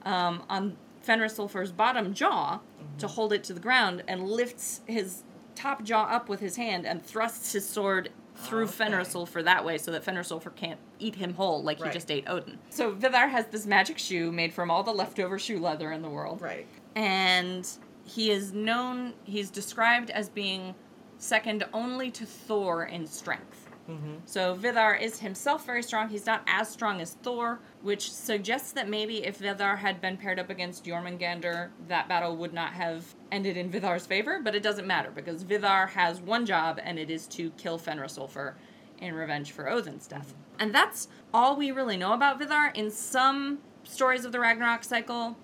[0.03, 2.59] um, on Fenrisulfur's bottom jaw
[2.99, 5.23] to hold it to the ground, and lifts his
[5.55, 8.85] top jaw up with his hand and thrusts his sword through Okay.
[8.85, 11.87] Fenrisulfur that way, so that Fenrisulfur can't eat him whole like Right.
[11.91, 12.59] he just ate Odin.
[12.69, 16.09] So Vidar has this magic shoe made from all the leftover shoe leather in the
[16.09, 16.67] world Right.
[16.95, 17.67] and
[18.03, 20.75] he is known he's described as being
[21.17, 24.15] second only to thor in strength Mm-hmm.
[24.25, 28.89] so vidar is himself very strong he's not as strong as thor which suggests that
[28.89, 33.57] maybe if vidar had been paired up against jormungandr that battle would not have ended
[33.57, 37.27] in vidar's favor but it doesn't matter because vidar has one job and it is
[37.27, 38.53] to kill fenrisulfur
[38.99, 43.59] in revenge for odin's death and that's all we really know about vidar in some
[43.83, 45.37] stories of the ragnarok cycle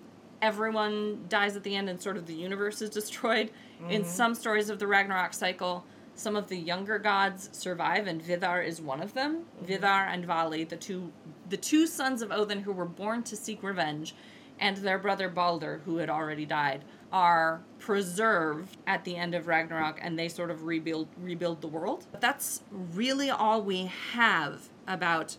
[0.43, 3.49] everyone dies at the end and sort of the universe is destroyed.
[3.89, 4.09] In mm-hmm.
[4.09, 8.79] some stories of the Ragnarok cycle, some of the younger gods survive, and Vidar is
[8.79, 9.37] one of them.
[9.37, 9.65] Mm-hmm.
[9.65, 11.11] Vidar and Vali, the two
[11.53, 14.15] the two sons of Odin who were born to seek revenge,
[14.59, 19.99] and their brother Balder, who had already died, are preserved at the end of Ragnarok,
[20.01, 22.07] and they sort of rebuild rebuild the world.
[22.11, 25.37] But that's really all we have about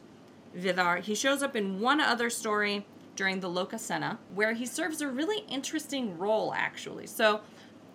[0.55, 0.99] Vidar.
[0.99, 2.87] He shows up in one other story
[3.17, 7.09] during the Lokasenna, where he serves a really interesting role, actually.
[7.09, 7.41] So,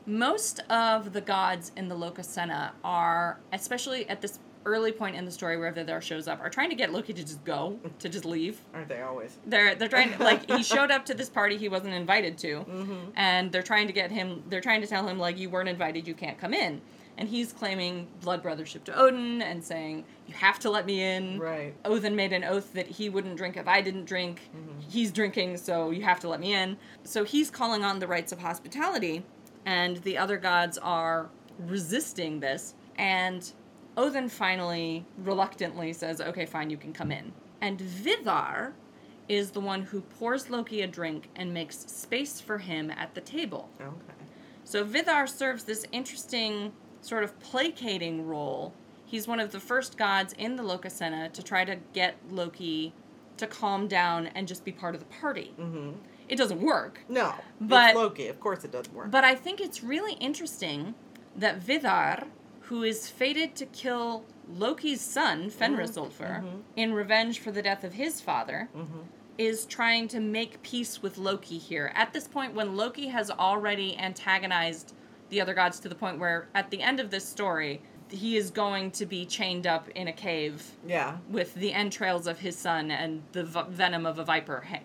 [0.06, 4.40] most of the gods in the Lokasenna are, especially at this
[4.70, 7.24] early point in the story where Vidar shows up, are trying to get Loki to
[7.24, 8.62] just go, to just leave.
[8.74, 9.38] Aren't they always?
[9.46, 13.10] They're they're trying like he showed up to this party he wasn't invited to, mm-hmm.
[13.16, 14.44] and they're trying to get him.
[14.50, 16.82] They're trying to tell him like you weren't invited, you can't come in.
[17.18, 21.38] And he's claiming blood brothership to Odin and saying you have to let me in.
[21.38, 21.76] Right.
[21.84, 24.50] Odin made an oath that he wouldn't drink if I didn't drink.
[24.56, 24.90] Mm-hmm.
[24.90, 26.78] He's drinking, so you have to let me in.
[27.04, 29.26] So he's calling on the rights of hospitality,
[29.66, 32.74] and the other gods are resisting this.
[32.98, 33.52] And
[34.00, 37.34] Odin finally, reluctantly, says, Okay, fine, you can come in.
[37.60, 38.74] And Vidar
[39.28, 43.20] is the one who pours Loki a drink and makes space for him at the
[43.20, 43.70] table.
[43.82, 44.14] Okay.
[44.64, 46.72] So Vidar serves this interesting
[47.02, 48.74] sort of placating role.
[49.06, 52.94] He's one of the first gods in the Lokasenna to try to get Loki
[53.36, 55.54] to calm down and just be part of the party.
[55.60, 55.92] Mm-hmm.
[56.30, 57.02] It doesn't work.
[57.10, 57.34] No.
[57.60, 58.28] But- Loki.
[58.28, 59.12] Of course, it doesn't work.
[59.12, 60.94] But I think it's really interesting
[61.36, 62.28] that Vidar,
[62.70, 66.46] who is fated to kill Loki's son, Fenrisulfur, mm-hmm.
[66.46, 66.60] mm-hmm.
[66.76, 69.00] in revenge for the death of his father, mm-hmm.
[69.40, 71.92] is trying to make peace with Loki here.
[71.96, 74.94] At this point, when Loki has already antagonized
[75.30, 78.52] the other gods to the point where, at the end of this story, he is
[78.52, 81.18] going to be chained up in a cave yeah.
[81.28, 84.80] with the entrails of his son and the v- venom of a viper ha-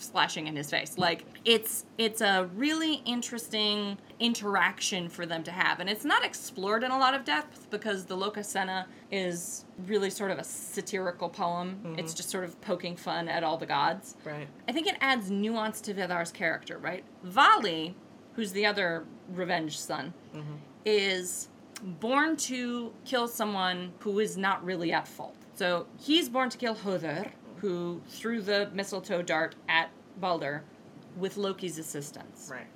[0.00, 0.96] splashing in his face.
[0.98, 6.84] Like it's it's a really interesting interaction for them to have, and it's not explored
[6.84, 11.80] in a lot of depth because the Lokasenna is really sort of a satirical poem.
[11.82, 11.98] Mm-hmm.
[11.98, 14.16] It's just sort of poking fun at all the gods.
[14.24, 14.48] Right.
[14.68, 17.04] I think it adds nuance to Vidar's character, right?
[17.22, 17.94] Vali,
[18.34, 20.54] who's the other revenge son, mm-hmm.
[20.84, 21.48] is
[21.82, 25.36] born to kill someone who is not really at fault.
[25.54, 27.30] So he's born to kill Hodor,
[27.60, 30.62] who threw the mistletoe dart at Balder
[31.16, 32.48] with Loki's assistance.
[32.50, 32.66] Right.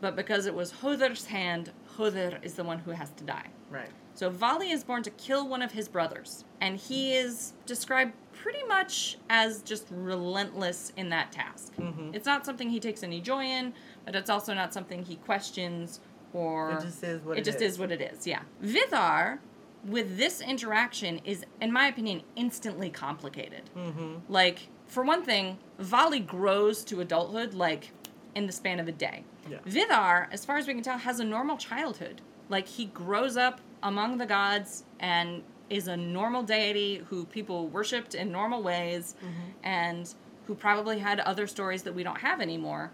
[0.00, 3.46] But because it was Hodor's hand, Hodor is the one who has to die.
[3.70, 3.88] Right.
[4.14, 8.62] So Vali is born to kill one of his brothers, and he is described pretty
[8.64, 11.74] much as just relentless in that task.
[11.76, 12.14] Mhm.
[12.14, 13.74] It's not something he takes any joy in,
[14.04, 16.00] but it's also not something he questions
[16.32, 17.72] or It just is what it it just is.
[17.74, 18.26] is what it is.
[18.26, 19.40] Yeah, Vidar
[19.84, 23.62] with this interaction is, in my opinion, instantly complicated.
[23.76, 24.16] Mm-hmm.
[24.28, 27.92] Like for one thing, Vali grows to adulthood like
[28.34, 29.24] in the span of a day.
[29.50, 29.58] Yeah.
[29.64, 32.20] Vidar, as far as we can tell, has a normal childhood.
[32.48, 38.14] Like he grows up among the gods and is a normal deity who people worshipped
[38.14, 39.16] in normal ways
[39.64, 40.14] and
[40.46, 42.92] who probably had other stories that we don't have anymore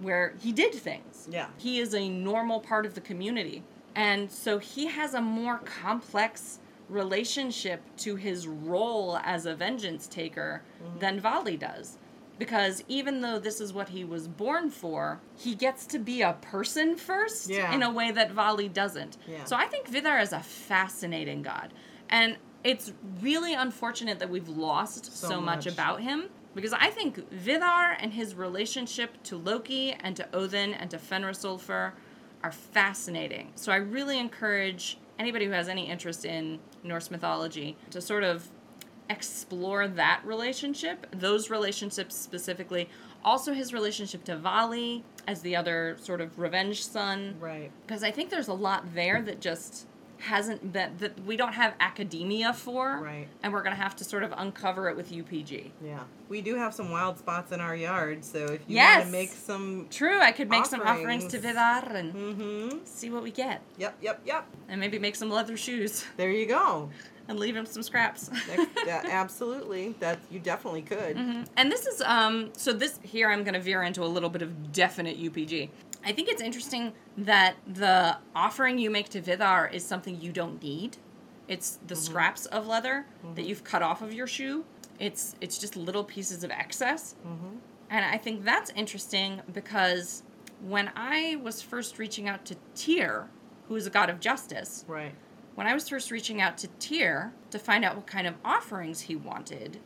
[0.00, 1.28] where he did things.
[1.30, 1.48] Yeah.
[1.58, 3.62] He is a normal part of the community.
[3.94, 10.62] And so he has a more complex relationship to his role as a vengeance taker
[10.82, 10.98] mm-hmm.
[10.98, 11.98] than Vali does.
[12.38, 16.32] Because even though this is what he was born for, he gets to be a
[16.40, 17.72] person first Yeah.
[17.72, 19.16] in a way that Vali doesn't.
[19.28, 19.44] Yeah.
[19.44, 21.72] So I think Vidar is a fascinating god.
[22.08, 25.66] And it's really unfortunate that we've lost So so, much.
[25.66, 25.72] much.
[25.72, 26.24] about him
[26.54, 31.92] because I think Vidar and his relationship to Loki and to Odin and to Fenrisulfur
[32.44, 33.50] are fascinating.
[33.54, 38.48] So I really encourage anybody who has any interest in Norse mythology to sort of
[39.08, 42.88] explore that relationship, those relationships specifically.
[43.24, 47.70] Also, his relationship to Vali as the other sort of revenge son Right.
[47.86, 49.86] because I think there's a lot there that just
[50.20, 53.26] hasn't been that we don't have academia for, Right.
[53.42, 55.70] And we're gonna have to sort of uncover it with UPG.
[55.84, 56.00] Yeah.
[56.28, 59.00] We do have some wild spots in our yard, so if you Yes.
[59.00, 59.86] want to make some.
[59.90, 61.54] True, I could make some offerings to Offerings.
[61.56, 62.78] Vidar and Mm-hmm.
[62.84, 64.46] see what we get, Yep, yep, yep.
[64.68, 66.90] and maybe make some leather shoes There you go.
[67.28, 68.28] and leave him some scraps.
[68.28, 69.94] That, that- absolutely.
[70.00, 71.16] That you definitely could.
[71.16, 71.46] Mhm.
[71.56, 74.42] And this is um so this here I'm going to veer into a little bit
[74.42, 75.68] of definite UPG.
[76.04, 80.62] I think it's interesting that the offering you make to Vidar is something you don't
[80.62, 80.96] need.
[81.48, 84.64] It's the scraps of leather that you've cut off of your shoe.
[84.98, 87.14] It's it's just little pieces of excess.
[87.26, 87.56] Mm-hmm.
[87.90, 90.22] And I think that's interesting because
[90.60, 93.28] when I was first reaching out to Tyr,
[93.68, 95.14] who is a god of justice, Right.
[95.54, 99.02] when I was first reaching out to Tyr to find out what kind of offerings
[99.02, 99.80] he wanted,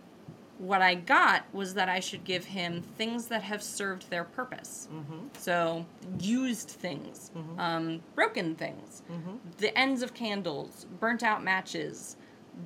[0.59, 4.89] what I got was that I should give him things that have served their purpose.
[4.93, 5.29] Mm-hmm.
[5.39, 5.87] So,
[6.21, 9.37] used things, um, broken things, Mm-hmm.
[9.59, 12.17] the ends of candles, burnt out matches,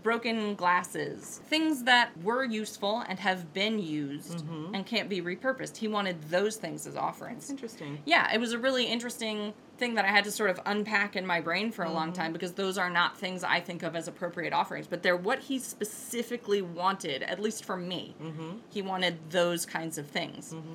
[0.03, 4.71] broken glasses, things that were useful and have been used Mhm.
[4.75, 5.77] and can't be repurposed.
[5.77, 7.99] He wanted those things as offerings It's interesting.
[8.07, 11.27] yeah, it was a really interesting thing that I had to sort of unpack in
[11.27, 12.23] my brain for a long mm-hmm.
[12.23, 15.41] time because those are not things I think of as appropriate offerings, but they're what
[15.41, 18.15] he specifically wanted, at least for me.
[18.23, 18.59] Mm-hmm.
[18.71, 20.55] He wanted those kinds of things.
[20.55, 20.75] Mm-hmm.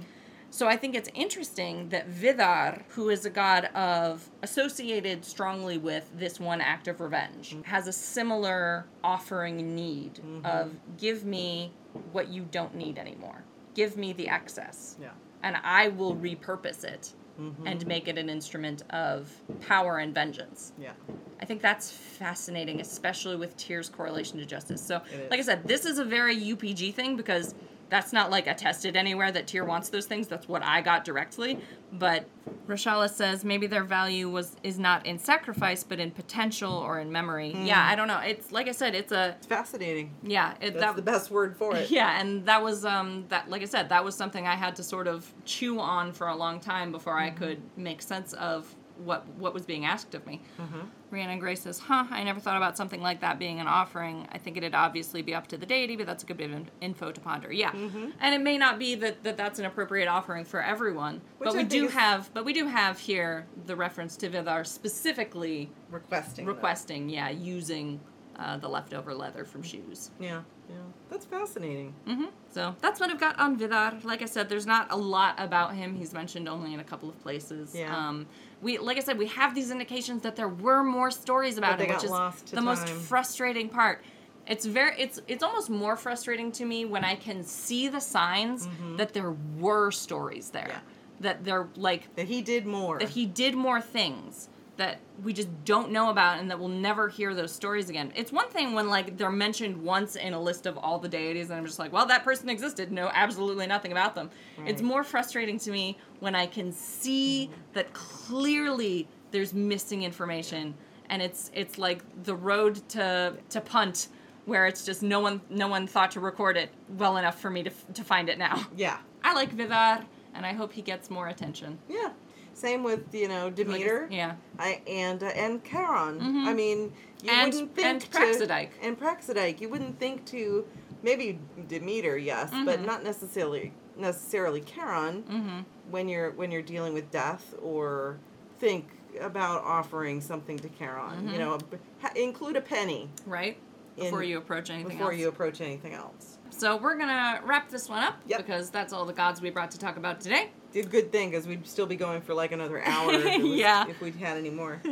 [0.49, 6.11] So I think it's interesting that Vidar, who is a god of associated strongly with
[6.13, 7.61] this one act of revenge, mm-hmm.
[7.61, 11.71] has a similar offering need of give me
[12.11, 13.45] what you don't need anymore.
[13.73, 15.11] Give me the excess Yeah.
[15.43, 17.67] and I will repurpose it Mm-hmm.
[17.67, 19.31] and make it an instrument of
[19.61, 20.73] power and vengeance.
[20.81, 20.93] Yeah.
[21.39, 24.81] I think that's fascinating, especially with Tyr's correlation to justice.
[24.81, 27.53] So, like I said, this is a very UPG thing because
[27.89, 30.27] that's not like attested anywhere that Tyr wants those things.
[30.27, 31.59] That's what I got directly.
[31.93, 32.27] But
[32.67, 37.11] Rashala says maybe their value was is not in sacrifice, but in potential or in
[37.11, 37.51] memory.
[37.53, 37.65] Hmm.
[37.65, 38.19] Yeah, I don't know.
[38.19, 40.13] It's like I said, it's a It's fascinating.
[40.23, 40.55] yeah.
[40.59, 41.89] It, That's that, the best word for it.
[41.89, 44.83] yeah, and that was um that like I said, that was something I had to
[44.83, 48.73] sort of chew on for a long time before I could make sense of
[49.03, 50.41] what what was being asked of me.
[50.59, 50.87] Mhm.
[51.11, 54.27] Rhiannon Grace says, "Huh, I never thought about something like that being an offering.
[54.31, 56.55] I think it'd obviously be up to the deity, but that's a good bit of
[56.57, 57.51] in- info to ponder.
[57.51, 61.47] Yeah, and it may not be that, that that's an appropriate offering for everyone, Which
[61.47, 65.69] but I we do have but we do have here the reference to Vidar specifically
[65.89, 66.45] Requesting.
[66.45, 66.51] that.
[66.53, 67.99] requesting, yeah, using
[68.37, 70.41] uh, the leftover leather from shoes." Yeah.
[70.69, 70.75] Yeah.
[71.09, 71.93] That's fascinating.
[72.05, 73.93] hmm So that's what I've got on Vidar.
[74.03, 75.95] Like I said, there's not a lot about him.
[75.95, 77.73] He's mentioned only in a couple of places.
[77.73, 77.95] Yeah.
[77.95, 78.27] Um,
[78.61, 81.89] we, like I said, we have these indications that there were more stories about him,
[81.89, 82.11] which is
[82.51, 84.03] the most frustrating part.
[84.47, 88.67] It's very, it's, it's almost more frustrating to me when I can see the signs
[88.95, 90.63] that there were stories there.
[90.63, 90.71] Mm-hmm.
[90.71, 90.79] Yeah.
[91.19, 92.99] That they're like That he did more.
[92.99, 97.09] that he did more things that we just don't know about and that we'll never
[97.09, 98.13] hear those stories again.
[98.15, 101.49] It's one thing when like they're mentioned once in a list of all the deities
[101.49, 104.29] and I'm just like, well, that person existed, know absolutely nothing about them.
[104.65, 110.75] It's more frustrating to me when I can see that clearly there's missing information
[111.09, 114.09] and it's it's like the road to to punt
[114.45, 117.63] where it's just no one no one thought to record it well enough for me
[117.63, 118.65] to to find it now.
[118.75, 118.99] yeah.
[119.23, 121.79] I like Vidar and I hope he gets more attention.
[121.89, 122.11] Yeah.
[122.57, 124.07] Same with you know Demeter.
[124.09, 124.35] yeah.
[124.57, 126.19] I and uh, and Charon.
[126.19, 126.45] Mhm.
[126.47, 128.69] I mean, you And- wouldn't think and to- Praxidike.
[128.81, 129.61] and Praxidike.
[129.61, 130.65] You wouldn't think to
[131.03, 132.85] maybe Demeter, yes, but Mhm.
[132.85, 135.59] not necessarily necessarily Charon Mm-hmm.
[135.91, 138.17] when you're when you're dealing with death or
[138.59, 138.87] think
[139.21, 141.27] about offering something to Charon.
[141.27, 141.33] Mhm.
[141.33, 141.59] You know,
[142.01, 143.09] ha- include a penny.
[143.27, 143.57] Right?
[143.97, 145.19] in- before you approach anything before else.
[145.21, 146.36] you approach anything else.
[146.49, 148.37] So we're gonna wrap this one up Yep.
[148.45, 150.51] because that's all the gods we brought to talk about today.
[150.75, 153.87] A good thing because we'd still be going for like another hour if, was- Yeah.
[153.87, 154.81] if we'd had any more.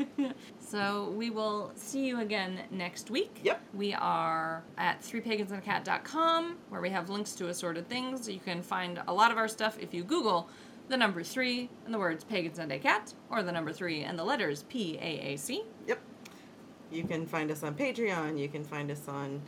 [0.68, 3.40] So we will see you again next week.
[3.44, 3.62] Yep.
[3.76, 8.28] We are at threepagansandacat.com where we have links to assorted things.
[8.28, 10.50] You can find a lot of our stuff if you Google
[10.90, 14.18] the number three and the words Pagans and a Cat or the number three and
[14.18, 15.64] the letters P A A C.
[15.88, 16.00] Yep.
[16.92, 18.40] You can find us on Patreon.
[18.40, 19.42] You can find us on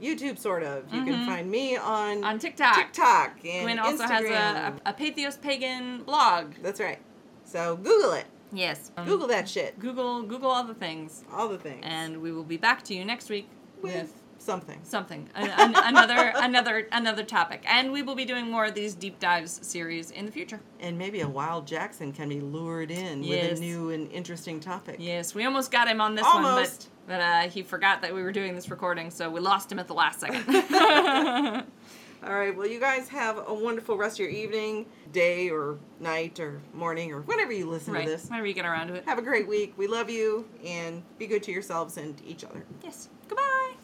[0.00, 0.92] YouTube, sort of.
[0.92, 2.24] You can find me on, Mm-hmm.
[2.24, 2.74] On TikTok.
[2.76, 4.80] TikTok and Gwen also has Instagram.
[4.84, 6.54] a, a, a Patheos Pagan blog.
[6.62, 6.98] That's right.
[7.44, 8.26] So Google it.
[8.52, 8.90] Yes.
[8.96, 9.78] Um, Google that shit.
[9.78, 11.24] Google Google all the things.
[11.32, 11.80] All the things.
[11.86, 13.48] And we will be back to you next week
[13.82, 14.80] with with something.
[14.82, 18.92] something an, an, another another another topic and we will be doing more of these
[18.94, 23.20] deep dives series in the future And maybe a wild Jackson can be lured in
[23.20, 24.96] with a new and interesting topic.
[24.98, 26.44] yes we almost got him on this Almost.
[26.44, 29.70] one but but uh, he forgot that we were doing this recording so we lost
[29.70, 30.44] him at the last second
[32.24, 32.56] All right.
[32.56, 37.10] Well, you guys have a wonderful rest of your evening, day, or night, or morning,
[37.12, 38.28] or whenever you listen right to this.
[38.28, 39.74] whenever you get around to it Have a great week.
[39.76, 42.64] We love you, and be good to yourselves and each other.
[42.84, 43.72] yes goodbye